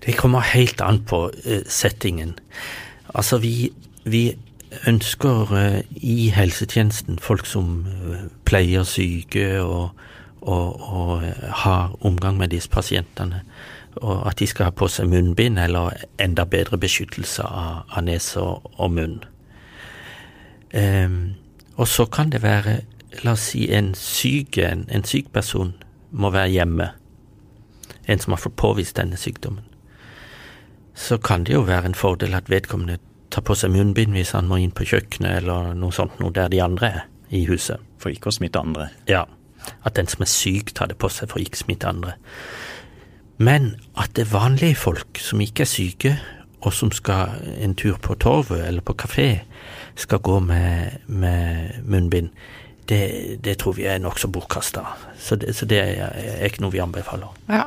Det 0.03 0.17
kommer 0.19 0.43
helt 0.43 0.83
an 0.83 0.99
på 1.07 1.29
uh, 1.31 1.61
settingen. 1.71 2.35
Altså, 3.15 3.39
vi, 3.39 3.71
vi 4.05 4.25
ønsker 4.91 5.55
uh, 5.55 5.81
i 5.97 6.33
helsetjenesten 6.35 7.23
folk 7.23 7.47
som 7.47 7.87
uh, 7.87 8.27
pleier 8.45 8.83
syke 8.83 9.63
og 9.63 9.95
og, 10.47 10.81
og 10.81 11.23
ha 11.65 11.77
omgang 12.01 12.39
med 12.39 12.49
disse 12.49 12.71
pasientene. 12.71 13.43
Og 13.97 14.29
at 14.29 14.39
de 14.39 14.47
skal 14.47 14.69
ha 14.69 14.75
på 14.77 14.89
seg 14.93 15.09
munnbind 15.11 15.59
eller 15.59 15.97
enda 16.23 16.45
bedre 16.45 16.79
beskyttelse 16.79 17.43
av, 17.43 17.87
av 17.91 18.05
nese 18.05 18.43
og, 18.43 18.69
og 18.77 18.93
munn. 18.93 19.17
Um, 20.77 21.35
og 21.77 21.89
så 21.89 22.07
kan 22.13 22.31
det 22.31 22.43
være, 22.43 22.81
la 23.25 23.33
oss 23.33 23.49
si, 23.53 23.67
en 23.73 23.95
syk, 23.97 24.59
en, 24.59 24.85
en 24.93 25.05
syk 25.05 25.33
person 25.33 25.75
må 26.11 26.31
være 26.31 26.53
hjemme. 26.53 26.91
En 28.07 28.23
som 28.23 28.37
har 28.37 28.43
fått 28.43 28.59
påvist 28.61 29.01
denne 29.01 29.19
sykdommen. 29.19 29.65
Så 30.95 31.19
kan 31.19 31.45
det 31.45 31.57
jo 31.57 31.65
være 31.67 31.91
en 31.91 31.99
fordel 31.99 32.37
at 32.37 32.51
vedkommende 32.51 33.01
tar 33.33 33.45
på 33.45 33.57
seg 33.59 33.73
munnbind 33.75 34.15
hvis 34.17 34.33
han 34.37 34.49
må 34.49 34.61
inn 34.63 34.73
på 34.73 34.87
kjøkkenet 34.87 35.43
eller 35.43 35.75
noe 35.77 35.93
sånt, 35.93 36.21
noe 36.21 36.33
der 36.33 36.53
de 36.53 36.63
andre 36.65 36.93
er 36.93 37.03
i 37.35 37.43
huset. 37.49 37.83
For 38.01 38.13
ikke 38.13 38.31
å 38.31 38.37
smitte 38.37 38.63
andre. 38.63 38.91
Ja 39.11 39.25
at 39.85 39.97
den 39.97 40.09
som 40.11 40.25
er 40.25 40.31
syk, 40.31 40.75
tar 40.75 40.91
det 40.91 40.99
på 41.01 41.11
seg 41.13 41.31
for 41.31 41.41
å 41.41 41.45
ikke 41.45 41.63
smitte 41.65 41.89
andre. 41.91 42.17
Men 43.39 43.75
at 43.99 44.15
det 44.17 44.27
er 44.27 44.33
vanlige 44.33 44.79
folk 44.81 45.21
som 45.21 45.43
ikke 45.45 45.67
er 45.67 45.71
syke, 45.71 46.15
og 46.67 46.73
som 46.75 46.91
skal 46.91 47.37
en 47.63 47.77
tur 47.79 47.99
på 48.03 48.17
torvet 48.19 48.65
eller 48.67 48.83
på 48.83 48.97
kafé, 48.99 49.29
skal 49.97 50.19
gå 50.25 50.41
med, 50.41 51.03
med 51.07 51.83
munnbind, 51.85 52.31
det, 52.89 53.39
det, 53.45 53.59
tror 53.59 53.77
vi 53.77 53.87
er 53.91 53.99
nokså 53.99 54.29
bortkasta. 54.33 54.85
Så, 55.19 55.39
så 55.53 55.67
det 55.67 55.79
er, 55.83 56.47
ikke 56.47 56.63
noe 56.63 56.75
vi 56.75 56.83
anbefaler. 56.83 57.35
Ja. 57.51 57.65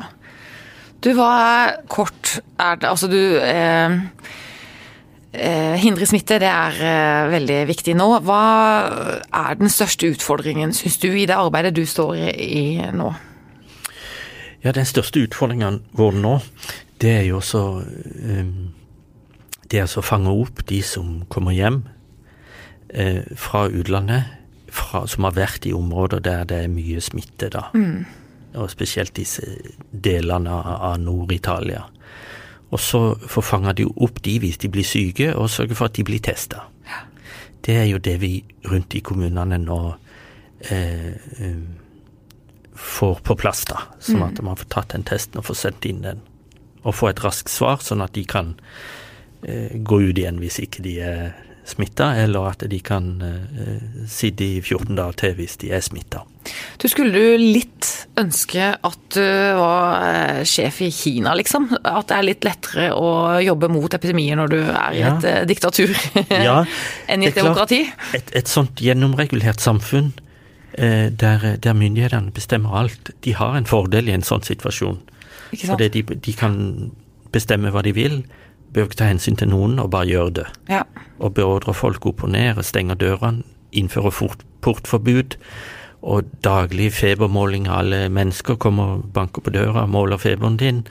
Du, 1.04 1.14
hva 1.16 1.76
kort 1.88 2.40
er 2.60 2.80
det 2.80 2.90
Altså, 2.90 3.08
du 3.08 3.20
Eh, 3.40 4.00
hindre 5.32 6.08
smitte, 6.10 6.40
det 6.42 6.50
er 6.50 6.80
eh, 6.82 7.30
veldig 7.30 7.60
viktig 7.70 7.94
nå. 7.98 8.08
Hva 8.26 8.44
er 9.22 9.60
den 9.60 9.70
største 9.70 10.10
utfordringen, 10.10 10.74
syns 10.74 10.98
du, 11.02 11.12
i 11.14 11.28
det 11.30 11.38
arbeidet 11.38 11.76
du 11.78 11.84
står 11.86 12.16
i 12.34 12.64
nå? 12.98 13.12
Ja, 14.64 14.74
den 14.76 14.90
største 14.90 15.22
utfordringen 15.24 15.84
vår 15.96 16.18
nå, 16.20 16.34
det 17.00 17.14
er 17.22 17.24
jo 17.30 17.38
også 17.38 17.62
um, 17.80 18.74
Det 19.70 19.80
er 19.80 19.86
å 19.88 20.04
fange 20.04 20.34
opp 20.34 20.66
de 20.68 20.82
som 20.84 21.22
kommer 21.30 21.54
hjem 21.56 21.84
fra 23.38 23.68
utlandet, 23.70 24.32
fra, 24.74 25.04
som 25.06 25.28
har 25.28 25.36
vært 25.38 25.68
i 25.70 25.76
områder 25.78 26.24
der 26.26 26.48
det 26.50 26.64
er 26.64 26.72
mye 26.74 26.98
smitte, 27.06 27.52
da. 27.54 27.68
Mm. 27.78 28.02
Og 28.58 28.72
spesielt 28.74 29.14
disse 29.14 29.46
delene 29.94 30.50
av 30.50 30.98
Nord-Italia. 30.98 31.84
Og 32.70 32.80
så 32.80 33.02
få 33.28 33.42
fanga 33.42 33.74
de 33.74 33.88
opp 33.90 34.22
de 34.26 34.38
hvis 34.44 34.60
de 34.62 34.70
blir 34.72 34.86
syke, 34.86 35.32
og 35.36 35.50
sørge 35.50 35.78
for 35.78 35.90
at 35.90 35.98
de 35.98 36.06
blir 36.06 36.22
testa. 36.24 36.68
Ja. 36.88 37.02
Det 37.66 37.76
er 37.82 37.88
jo 37.90 38.02
det 38.02 38.20
vi 38.22 38.34
rundt 38.70 38.96
i 38.96 39.02
kommunene 39.06 39.58
nå 39.64 39.80
eh, 40.70 41.12
eh, 41.42 41.62
får 42.80 43.20
på 43.26 43.36
plass, 43.40 43.66
da. 43.70 43.82
Sånn 44.00 44.24
at 44.24 44.40
mm. 44.40 44.46
man 44.46 44.60
får 44.60 44.70
tatt 44.76 44.94
den 44.94 45.06
testen 45.08 45.42
og 45.42 45.50
får 45.50 45.62
sendt 45.64 45.90
inn 45.90 46.04
den. 46.06 46.24
Og 46.86 46.96
få 46.96 47.10
et 47.10 47.24
raskt 47.26 47.52
svar, 47.52 47.82
sånn 47.84 48.06
at 48.06 48.14
de 48.16 48.24
kan 48.30 48.54
eh, 49.44 49.76
gå 49.76 50.02
ut 50.06 50.18
igjen 50.18 50.40
hvis 50.40 50.62
ikke 50.64 50.86
de 50.86 50.96
er 51.04 51.49
smitta, 51.70 52.12
eller 52.20 52.50
at 52.52 52.66
de 52.70 52.80
kan 52.84 53.08
uh, 53.22 54.04
sitte 54.10 54.46
i 54.46 54.60
14 54.62 54.96
dager 54.98 55.18
til 55.22 55.36
hvis 55.38 55.58
de 55.62 55.72
er 55.76 55.84
smitta. 55.86 56.24
Du 56.82 56.88
skulle 56.90 57.14
du 57.14 57.42
litt 57.42 57.88
ønske 58.18 58.72
at 58.74 59.02
du 59.14 59.26
var 59.60 60.06
eh, 60.08 60.40
sjef 60.48 60.80
i 60.82 60.88
Kina, 60.94 61.36
liksom? 61.38 61.68
At 61.84 62.10
det 62.10 62.16
er 62.16 62.26
litt 62.26 62.48
lettere 62.48 62.88
å 62.96 63.38
jobbe 63.44 63.70
mot 63.72 63.94
epidemier 63.94 64.40
når 64.40 64.54
du 64.54 64.58
er 64.64 64.96
i 64.96 65.04
et 65.06 65.28
ja. 65.30 65.44
diktatur 65.48 65.94
ja, 66.50 66.64
enn 67.12 67.26
i 67.26 67.30
et 67.30 67.38
demokrati? 67.38 67.84
Et, 68.18 68.34
et, 68.34 68.50
sånt 68.50 68.82
gjennomregulert 68.82 69.62
samfunn 69.62 70.14
der, 70.80 71.44
der, 71.60 71.76
myndighetene 71.76 72.32
bestemmer 72.32 72.78
alt, 72.82 73.12
de 73.26 73.34
har 73.36 73.58
en 73.58 73.68
fordel 73.68 74.08
i 74.08 74.16
en 74.16 74.24
sånn 74.24 74.46
situasjon. 74.48 75.02
Fordi 75.52 75.90
de, 75.92 76.04
de 76.16 76.36
kan 76.40 76.56
bestemme 77.34 77.72
hva 77.74 77.84
de 77.86 77.94
vil 77.98 78.22
bør 78.74 78.88
ikke 78.88 79.02
ta 79.02 79.10
hensyn 79.10 79.38
til 79.40 79.52
noen 79.52 79.80
og 79.82 79.92
bare 79.94 80.10
gjøre 80.10 80.36
det. 80.42 80.48
Ja. 80.70 80.84
Og 81.20 81.34
beordrer 81.38 81.78
folk 81.78 82.06
opp 82.10 82.24
og 82.24 82.34
ned 82.36 82.58
og 82.58 82.68
stenge 82.68 82.98
dørene, 83.00 83.44
innføre 83.72 84.12
fort, 84.12 84.46
portforbud 84.66 85.38
og 86.02 86.30
daglig 86.46 86.92
febermåling 86.96 87.68
av 87.68 87.84
alle 87.84 88.02
mennesker. 88.14 88.58
Kommer 88.62 88.96
og 88.98 89.10
banker 89.14 89.44
på 89.46 89.54
døra 89.54 89.84
og 89.84 89.94
måler 89.94 90.22
feberen 90.22 90.58
din. 90.58 90.86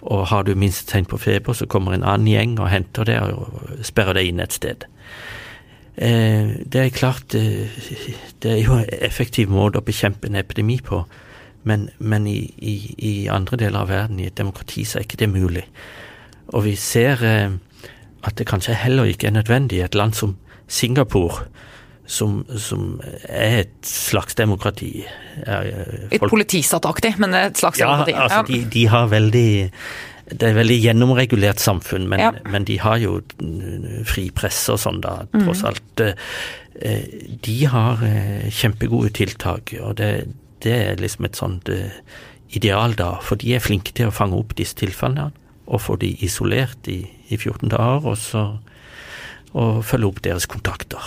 Og 0.00 0.28
har 0.30 0.44
du 0.44 0.54
minst 0.56 0.88
tegn 0.88 1.08
på 1.08 1.18
feber, 1.20 1.52
så 1.52 1.66
kommer 1.66 1.92
en 1.92 2.04
annen 2.04 2.28
gjeng 2.28 2.56
og 2.60 2.70
henter 2.72 3.08
deg 3.08 3.34
og 3.34 3.82
sperrer 3.84 4.16
deg 4.16 4.30
inn 4.30 4.40
et 4.40 4.56
sted. 4.56 4.86
Eh, 6.00 6.54
det 6.64 6.80
er 6.80 6.94
klart 6.96 7.34
eh, 7.36 7.68
det 8.40 8.52
er 8.54 8.62
jo 8.62 8.78
en 8.78 8.86
effektiv 9.04 9.50
måte 9.52 9.82
å 9.82 9.84
bekjempe 9.84 10.30
en 10.30 10.38
epidemi 10.40 10.78
på, 10.80 11.02
men, 11.68 11.90
men 11.98 12.28
i, 12.30 12.38
i, 12.56 12.76
i 12.96 13.14
andre 13.28 13.58
deler 13.60 13.82
av 13.82 13.90
verden, 13.92 14.22
i 14.22 14.30
et 14.30 14.38
demokrati, 14.38 14.86
så 14.88 14.98
er 14.98 15.04
ikke 15.04 15.20
det 15.20 15.28
mulig. 15.28 15.66
Og 16.52 16.64
vi 16.66 16.76
ser 16.80 17.24
eh, 17.26 17.56
at 18.26 18.36
det 18.38 18.48
kanskje 18.50 18.76
heller 18.76 19.08
ikke 19.10 19.30
er 19.30 19.36
nødvendig 19.38 19.80
i 19.80 19.84
et 19.86 19.94
land 19.98 20.14
som 20.16 20.36
Singapore, 20.70 21.46
som, 22.10 22.44
som 22.58 23.00
er 23.28 23.60
et 23.64 23.86
slags 23.86 24.34
demokrati. 24.34 25.04
Et 25.46 26.22
politisattaktig, 26.22 27.14
men 27.22 27.34
et 27.38 27.58
slags 27.58 27.78
ja, 27.80 27.86
demokrati. 27.86 28.14
Altså, 28.14 28.40
ja, 28.40 28.46
de, 28.50 28.64
de, 28.74 28.86
har 28.90 29.06
veldig 29.12 29.50
det 30.30 30.46
er 30.46 30.52
et 30.52 30.58
veldig 30.60 30.78
gjennomregulert 30.78 31.62
samfunn, 31.62 32.06
men, 32.10 32.20
Ja. 32.22 32.30
men 32.50 32.66
de 32.66 32.78
har 32.78 33.00
jo 33.02 33.20
mm, 33.42 34.04
fri 34.06 34.28
presse 34.34 34.70
og 34.74 34.78
sånn, 34.78 35.00
da, 35.02 35.24
tross 35.34 35.64
alt. 35.66 36.02
Eh, 36.04 36.14
eh, 36.78 37.06
De 37.42 37.56
har 37.66 38.02
eh, 38.06 38.46
kjempegode 38.54 39.10
tiltak, 39.18 39.74
og 39.82 39.96
det, 39.98 40.28
det 40.62 40.76
er 40.76 41.02
liksom 41.02 41.26
et 41.26 41.40
sånt 41.40 41.70
eh, 41.74 41.98
ideal, 42.54 42.94
da. 42.94 43.16
For 43.26 43.40
de 43.42 43.56
er 43.56 43.64
flinke 43.64 43.94
til 43.96 44.10
å 44.10 44.14
fange 44.14 44.38
opp 44.38 44.54
disse 44.58 44.78
tilfellene, 44.78 45.32
og 45.70 45.80
få 45.80 45.96
de 46.02 46.10
isolert 46.26 46.88
i, 46.90 47.04
i 47.30 47.38
14 47.38 47.70
dager, 47.70 48.06
og 48.10 48.18
så 48.18 48.44
og 49.50 49.80
følge 49.82 50.06
opp 50.06 50.20
deres 50.22 50.46
kontakter. 50.46 51.02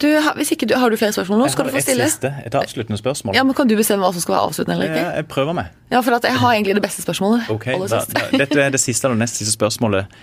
Du, 0.00 0.06
hvis 0.36 0.50
ikke 0.52 0.66
du, 0.68 0.74
har 0.76 0.92
du 0.92 0.96
flere 1.00 1.12
spørsmål 1.12 1.38
nå, 1.40 1.44
Jeg 1.48 1.52
skal 1.54 1.64
har 1.64 1.70
du 1.70 1.74
få 1.74 1.80
et 1.80 2.00
siste, 2.04 2.30
et 2.44 2.54
avsluttende 2.54 2.98
spørsmål. 3.00 3.36
Ja, 3.36 3.44
men 3.48 3.56
Kan 3.56 3.68
du 3.68 3.76
bestemme 3.76 4.04
hva 4.04 4.12
som 4.12 4.20
skal 4.24 4.34
være 4.34 4.48
avsluttende 4.50 4.76
eller 4.76 4.92
ikke? 4.92 5.04
jeg 5.16 5.26
prøver 5.32 5.56
meg. 5.56 5.70
Ja, 5.92 6.00
for 6.04 6.16
at 6.18 6.24
jeg 6.28 6.36
har 6.36 6.52
egentlig 6.52 6.74
det 6.76 6.82
beste 6.84 7.04
spørsmålet. 7.04 7.48
Ok, 7.52 7.66
aller 7.72 7.88
da, 7.88 8.02
da, 8.12 8.24
Dette 8.44 8.60
er 8.60 8.74
det 8.74 8.80
siste 8.80 9.08
eller 9.08 9.20
nest 9.22 9.40
siste 9.40 9.54
spørsmålet. 9.56 10.18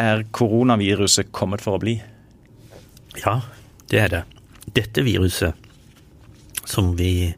Er 0.00 0.24
koronaviruset 0.32 1.32
kommet 1.36 1.60
for 1.60 1.76
å 1.76 1.82
bli? 1.82 1.98
Ja, 3.20 3.40
det 3.92 4.00
er 4.00 4.14
det. 4.14 4.22
Dette 4.72 5.04
viruset 5.04 5.52
som 6.64 6.94
vi 6.96 7.34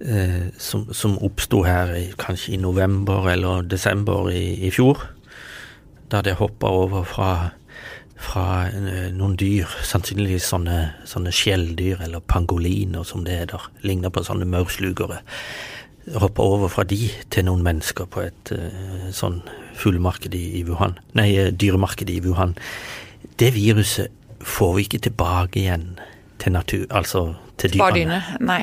eh, 0.00 0.50
Som, 0.58 0.88
som 0.94 1.18
oppsto 1.18 1.62
her 1.66 1.94
i, 1.96 2.08
kanskje 2.18 2.54
i 2.54 2.60
november 2.60 3.30
eller 3.30 3.62
desember 3.62 4.30
i, 4.30 4.66
i 4.66 4.70
fjor, 4.70 5.06
da 6.10 6.22
det 6.22 6.38
hoppa 6.38 6.70
over 6.72 7.04
fra, 7.04 7.50
fra 8.16 8.68
eh, 8.68 9.08
noen 9.14 9.36
dyr, 9.36 9.68
sannsynligvis 9.84 10.48
sånne, 10.52 10.78
sånne 11.08 11.32
skjelldyr 11.34 12.04
eller 12.06 12.24
pangoliner 12.24 13.04
som 13.04 13.24
det 13.26 13.42
heter, 13.42 13.68
ligner 13.84 14.12
på 14.12 14.24
sånne 14.24 14.48
maurslugere. 14.48 15.20
Hoppa 16.16 16.42
over 16.42 16.72
fra 16.72 16.86
de 16.88 17.10
til 17.28 17.44
noen 17.44 17.64
mennesker 17.66 18.08
på 18.08 18.24
et 18.24 18.52
eh, 18.56 19.10
sånn 19.12 19.42
fuglemarked 19.78 20.34
i, 20.34 20.64
Wuhan, 20.66 20.96
nei, 21.14 21.28
dyremarked 21.52 22.10
i 22.10 22.20
Wuhan. 22.24 22.56
Det 23.38 23.52
viruset 23.54 24.14
får 24.42 24.74
vi 24.74 24.86
ikke 24.86 25.04
tilbake 25.08 25.60
igjen 25.60 25.90
til 26.38 26.54
natur, 26.54 26.86
altså 26.90 27.32
til 27.58 27.76
dyrene. 27.76 28.22
Nei. 28.40 28.62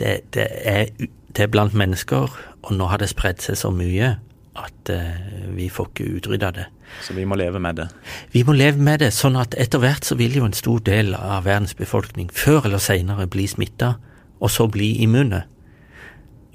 Det, 0.00 0.16
det, 0.34 0.46
er, 0.64 0.90
det 1.36 1.44
er 1.44 1.52
blant 1.52 1.76
mennesker, 1.76 2.32
og 2.64 2.74
nå 2.76 2.88
har 2.90 3.02
det 3.02 3.10
spredd 3.12 3.42
seg 3.44 3.58
så 3.60 3.70
mye 3.74 4.14
at 4.58 4.92
uh, 4.92 5.54
vi 5.54 5.68
får 5.72 5.90
ikke 5.90 6.08
utrydda 6.18 6.50
det. 6.56 6.66
Så 7.06 7.14
vi 7.14 7.24
må 7.28 7.36
leve 7.38 7.60
med 7.62 7.78
det. 7.78 7.86
Vi 8.32 8.42
må 8.46 8.56
leve 8.56 8.82
med 8.82 9.04
det, 9.04 9.12
sånn 9.14 9.38
at 9.38 9.54
etter 9.60 9.82
hvert 9.82 10.06
så 10.08 10.16
vil 10.18 10.34
jo 10.40 10.46
en 10.48 10.56
stor 10.56 10.82
del 10.86 11.14
av 11.14 11.46
verdens 11.46 11.76
befolkning 11.78 12.32
før 12.34 12.66
eller 12.66 12.82
senere 12.82 13.28
bli 13.30 13.46
smitta, 13.50 13.94
og 14.40 14.50
så 14.50 14.66
bli 14.72 14.96
immune. 15.04 15.44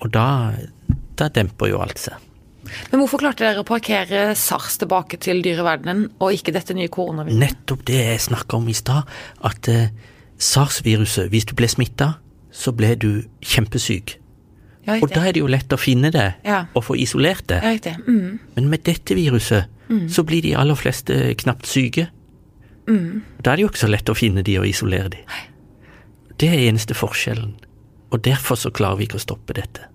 Og 0.04 0.12
da, 0.12 0.28
da 1.16 1.30
demper 1.32 1.72
jo 1.72 1.80
alt 1.86 2.02
seg. 2.02 2.20
Men 2.90 3.00
hvorfor 3.00 3.22
klarte 3.22 3.46
dere 3.46 3.62
å 3.62 3.68
parkere 3.68 4.28
SARS 4.36 4.80
tilbake 4.82 5.20
til 5.22 5.44
dyreverdenen, 5.46 6.10
og 6.20 6.36
ikke 6.36 6.54
dette 6.56 6.76
nye 6.76 6.92
koronaviruset? 6.92 7.40
Nettopp 7.40 7.86
det 7.88 8.02
jeg 8.02 8.26
snakka 8.26 8.60
om 8.60 8.70
i 8.70 8.76
stad, 8.76 9.16
at 9.46 9.72
uh, 9.72 9.88
SARS-viruset, 10.36 11.30
hvis 11.32 11.48
du 11.48 11.56
ble 11.58 11.70
smitta, 11.72 12.16
så 12.56 12.72
ble 12.76 12.94
du 12.96 13.10
kjempesyk. 13.44 14.16
Ja, 14.86 15.00
Og 15.02 15.10
da 15.10 15.24
er 15.26 15.34
det 15.34 15.42
jo 15.42 15.48
lett 15.50 15.74
å 15.74 15.80
finne 15.82 16.12
det, 16.14 16.36
Ja. 16.46 16.66
og 16.76 16.84
få 16.86 16.96
isolert 16.96 17.48
det. 17.50 17.62
Ja. 17.86 17.96
Mm. 18.08 18.40
Men 18.56 18.70
med 18.70 18.84
dette 18.86 19.16
viruset, 19.18 19.66
så 20.10 20.24
blir 20.26 20.42
de 20.42 20.54
aller 20.56 20.76
fleste 20.78 21.34
knapt 21.38 21.66
syke. 21.70 22.08
Da 22.88 23.52
er 23.52 23.56
det 23.58 23.62
jo 23.66 23.70
ikke 23.70 23.82
så 23.86 23.90
lett 23.90 24.10
å 24.10 24.16
finne 24.18 24.44
de 24.46 24.58
og 24.60 24.66
isolere 24.70 25.10
de. 25.10 25.18
Det 26.38 26.50
er 26.50 26.70
eneste 26.70 26.94
forskjellen. 26.94 27.56
Og 28.12 28.22
derfor 28.22 28.56
så 28.56 28.70
klarer 28.72 28.98
vi 28.98 29.08
ikke 29.08 29.18
å 29.18 29.26
stoppe 29.26 29.54
dette. 29.58 29.88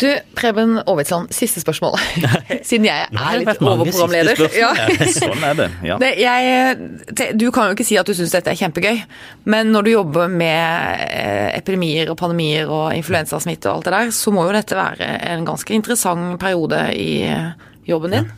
Du, 0.00 0.08
Preben 0.34 0.78
Aavitsland, 0.78 1.28
siste 1.34 1.60
spørsmål. 1.60 1.98
Siden 2.68 2.86
jeg 2.88 3.06
er 3.10 3.38
litt 3.42 3.60
overprogramleder. 3.60 4.40
Ja. 4.56 4.70
Sånn 5.12 5.44
er 5.44 5.58
det. 5.58 5.68
ja. 5.84 5.98
Det, 6.00 6.10
jeg, 6.20 7.34
du 7.36 7.50
kan 7.52 7.68
jo 7.68 7.76
ikke 7.76 7.84
si 7.84 7.98
at 8.00 8.08
du 8.08 8.14
syns 8.16 8.32
dette 8.32 8.52
er 8.52 8.56
kjempegøy, 8.56 9.02
men 9.52 9.72
når 9.74 9.86
du 9.86 9.92
jobber 9.92 10.32
med 10.32 11.04
eh, 11.10 11.50
epidemier 11.58 12.12
og 12.12 12.16
pandemier 12.20 12.70
og 12.72 12.94
influensasmitte 12.96 13.68
og 13.68 13.80
alt 13.80 13.90
det 13.90 13.96
der, 13.98 14.14
så 14.16 14.32
må 14.32 14.46
jo 14.48 14.56
dette 14.56 14.78
være 14.78 15.10
en 15.34 15.44
ganske 15.48 15.76
interessant 15.76 16.38
periode 16.40 16.86
i 16.96 17.10
eh, 17.28 17.50
jobben 17.90 18.16
din. 18.16 18.30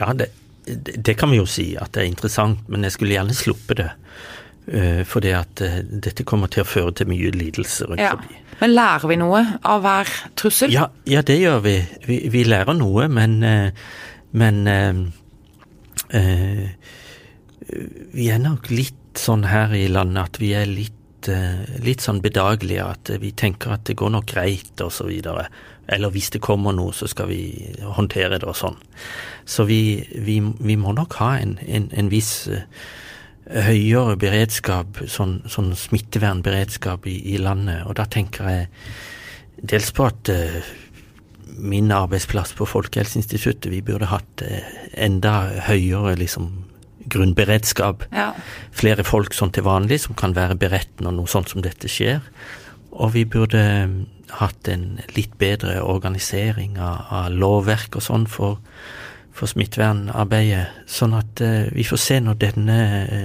Ja, 0.00 0.14
det, 0.16 0.32
det 0.64 0.96
det 1.02 1.18
kan 1.20 1.32
vi 1.32 1.42
jo 1.42 1.48
si 1.50 1.74
at 1.76 1.92
det 1.92 2.06
er 2.06 2.08
interessant, 2.08 2.64
men 2.72 2.88
jeg 2.88 2.96
skulle 2.96 3.18
gjerne 3.18 3.36
sluppet 3.36 3.82
det. 3.82 3.90
Uh, 4.62 5.02
fordi 5.08 5.32
at 5.34 5.58
eh, 5.60 5.80
dette 5.82 6.22
kommer 6.22 6.46
til 6.46 6.62
å 6.62 6.68
føre 6.70 6.92
til 6.94 7.08
mye 7.10 7.32
lidelse 7.34 7.88
rundt 7.88 7.98
Ja. 8.00 8.12
forbi. 8.14 8.36
Men 8.60 8.74
lærer 8.76 9.08
vi 9.10 9.16
noe 9.18 9.40
av 9.66 9.82
hver 9.82 10.12
trussel? 10.38 10.70
Ja, 10.70 10.84
ja, 11.10 11.22
det 11.26 11.40
gjør 11.40 11.58
vi. 11.64 11.72
Vi, 12.06 12.18
vi 12.30 12.44
lærer 12.46 12.76
noe, 12.78 13.08
men, 13.10 13.42
eh, 13.42 13.72
men 14.30 14.60
uh, 14.70 15.00
uh, 16.14 16.68
Vi 18.14 18.28
er 18.30 18.38
nok 18.38 18.70
litt 18.70 19.18
sånn 19.18 19.44
her 19.50 19.74
i 19.74 19.88
landet 19.90 20.22
at 20.22 20.38
vi 20.40 20.52
er 20.54 20.70
litt, 20.70 21.26
uh, 21.26 21.66
litt 21.82 22.06
sånn 22.06 22.22
bedagelige. 22.22 22.86
At 22.86 23.10
vi 23.18 23.32
tenker 23.32 23.74
at 23.74 23.84
det 23.90 23.98
går 23.98 24.14
nok 24.14 24.30
greit, 24.30 24.72
og 24.80 24.92
så 24.94 25.10
videre. 25.10 25.48
Eller 25.90 26.14
hvis 26.14 26.30
det 26.30 26.40
kommer 26.44 26.72
noe, 26.72 26.94
så 26.94 27.08
skal 27.10 27.26
vi 27.34 27.42
håndtere 27.82 28.38
det 28.38 28.46
og 28.46 28.56
sånn. 28.56 28.78
Så 29.44 29.66
vi, 29.66 30.06
vi, 30.14 30.38
vi 30.62 30.76
må 30.78 30.94
nok 30.94 31.18
ha 31.18 31.34
en, 31.42 31.58
en, 31.66 31.90
en 31.98 32.10
viss 32.12 32.46
eh, 32.46 32.62
høyere 33.50 34.16
beredskap, 34.20 35.02
sånn, 35.10 35.40
sånn 35.50 35.72
smittevernberedskap 35.76 37.06
i, 37.10 37.16
i 37.34 37.40
landet. 37.42 37.82
Og 37.88 37.96
da 37.98 38.06
tenker 38.10 38.48
jeg 38.50 38.68
dels 39.62 39.90
på 39.94 40.06
at 40.08 40.30
eh, 40.32 40.60
min 41.58 41.92
arbeidsplass 41.92 42.54
på 42.58 42.68
Folkehelseinstituttet, 42.68 43.70
vi 43.72 43.82
burde 43.84 44.10
hatt 44.12 44.44
eh, 44.46 44.62
enda 44.94 45.34
høyere 45.68 46.14
liksom 46.20 46.50
grunnberedskap. 47.12 48.06
Ja. 48.14 48.30
Flere 48.74 49.04
folk 49.06 49.34
sånn 49.34 49.52
til 49.54 49.66
vanlig 49.66 50.02
som 50.04 50.16
kan 50.18 50.36
være 50.38 50.56
beredt 50.60 51.02
når 51.02 51.18
noe 51.18 51.30
sånt 51.30 51.52
som 51.52 51.64
dette 51.64 51.90
skjer. 51.90 52.22
Og 52.92 53.14
vi 53.16 53.26
burde 53.28 53.62
eh, 53.62 53.96
hatt 54.38 54.68
en 54.70 55.00
litt 55.16 55.34
bedre 55.40 55.80
organisering 55.84 56.78
av, 56.80 57.08
av 57.12 57.32
lovverk 57.34 57.98
og 57.98 58.06
sånn 58.06 58.28
for, 58.30 58.60
for 59.32 59.48
smittevernarbeidet, 59.50 60.66
sånn 60.86 61.14
at 61.16 61.40
eh, 61.40 61.70
vi 61.72 61.84
får 61.88 62.00
se 62.00 62.18
når, 62.20 62.38
denne, 62.42 62.78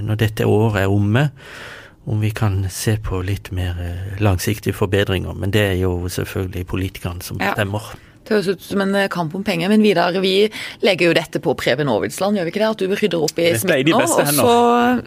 når 0.07 0.21
dette 0.23 0.47
året 0.47 0.85
er 0.85 0.93
omme, 0.93 1.27
om 2.07 2.21
vi 2.23 2.29
kan 2.31 2.61
se 2.71 2.95
på 3.03 3.19
litt 3.27 3.51
mer 3.51 3.75
eh, 3.83 4.19
langsiktige 4.23 4.75
forbedringer. 4.77 5.35
Men 5.35 5.51
det 5.51 5.65
er 5.73 5.79
jo 5.81 5.97
selvfølgelig 6.07 6.67
politikerne 6.71 7.23
som 7.25 7.41
Ja. 7.41 7.51
bestemmer. 7.51 7.95
Det 8.27 8.35
høres 8.35 8.47
ut 8.47 8.63
som 8.63 8.81
en 8.83 8.95
eh, 8.95 9.07
kamp 9.11 9.35
om 9.35 9.43
penger, 9.43 9.69
men 9.71 9.83
Vidar, 9.83 10.15
vi 10.23 10.49
legger 10.83 11.07
jo 11.11 11.13
dette 11.15 11.39
på 11.43 11.53
Preben 11.59 11.87
Aavitsland, 11.91 12.35
gjør 12.39 12.47
vi 12.47 12.51
ikke 12.51 12.63
det? 12.63 12.71
At 12.71 12.81
du 12.83 12.95
rydder 12.95 13.23
opp 13.23 13.39
i 13.39 13.51
smitten 13.55 13.91
nå, 13.91 14.01
og 14.03 14.31
så 14.35 14.55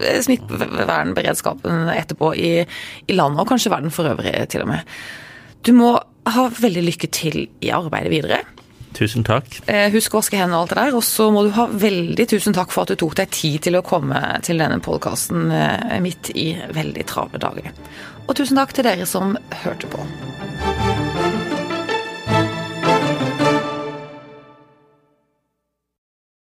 eh, 0.05 0.21
smittevernberedskapen 0.25 1.91
etterpå 1.97 2.33
i, 2.37 2.53
i 3.09 3.17
landet, 3.17 3.43
og 3.43 3.49
kanskje 3.51 3.73
verden 3.73 3.93
for 3.93 4.09
øvrig 4.13 4.33
til 4.53 4.65
og 4.65 4.73
med. 4.73 4.97
Du 5.65 5.73
må 5.77 5.93
ha 6.31 6.47
veldig 6.61 6.85
lykke 6.87 7.11
til 7.13 7.43
i 7.65 7.73
arbeidet 7.75 8.13
videre. 8.13 8.41
Tusen 8.97 9.25
takk. 9.27 9.61
Eh, 9.71 9.89
Husk 9.95 10.15
å 10.15 10.21
vaske 10.21 10.39
hendene 10.39 10.59
og 10.59 10.67
alt 10.67 10.75
det 10.75 10.81
der, 10.81 10.97
og 10.99 11.05
så 11.07 11.29
må 11.33 11.45
du 11.47 11.53
ha 11.57 11.69
veldig 11.71 12.27
tusen 12.31 12.57
takk 12.57 12.75
for 12.75 12.85
at 12.85 12.95
du 12.95 13.01
tok 13.01 13.15
deg 13.21 13.31
tid 13.35 13.61
til 13.69 13.79
å 13.79 13.85
komme 13.87 14.21
til 14.47 14.61
denne 14.61 14.81
podkasten 14.83 15.51
midt 16.03 16.33
i 16.35 16.53
veldig 16.75 17.07
travle 17.11 17.41
dager. 17.43 17.71
Og 18.27 18.37
tusen 18.39 18.59
takk 18.61 18.75
til 18.77 18.87
dere 18.87 19.07
som 19.11 19.39
hørte 19.65 19.91
på. 19.91 21.10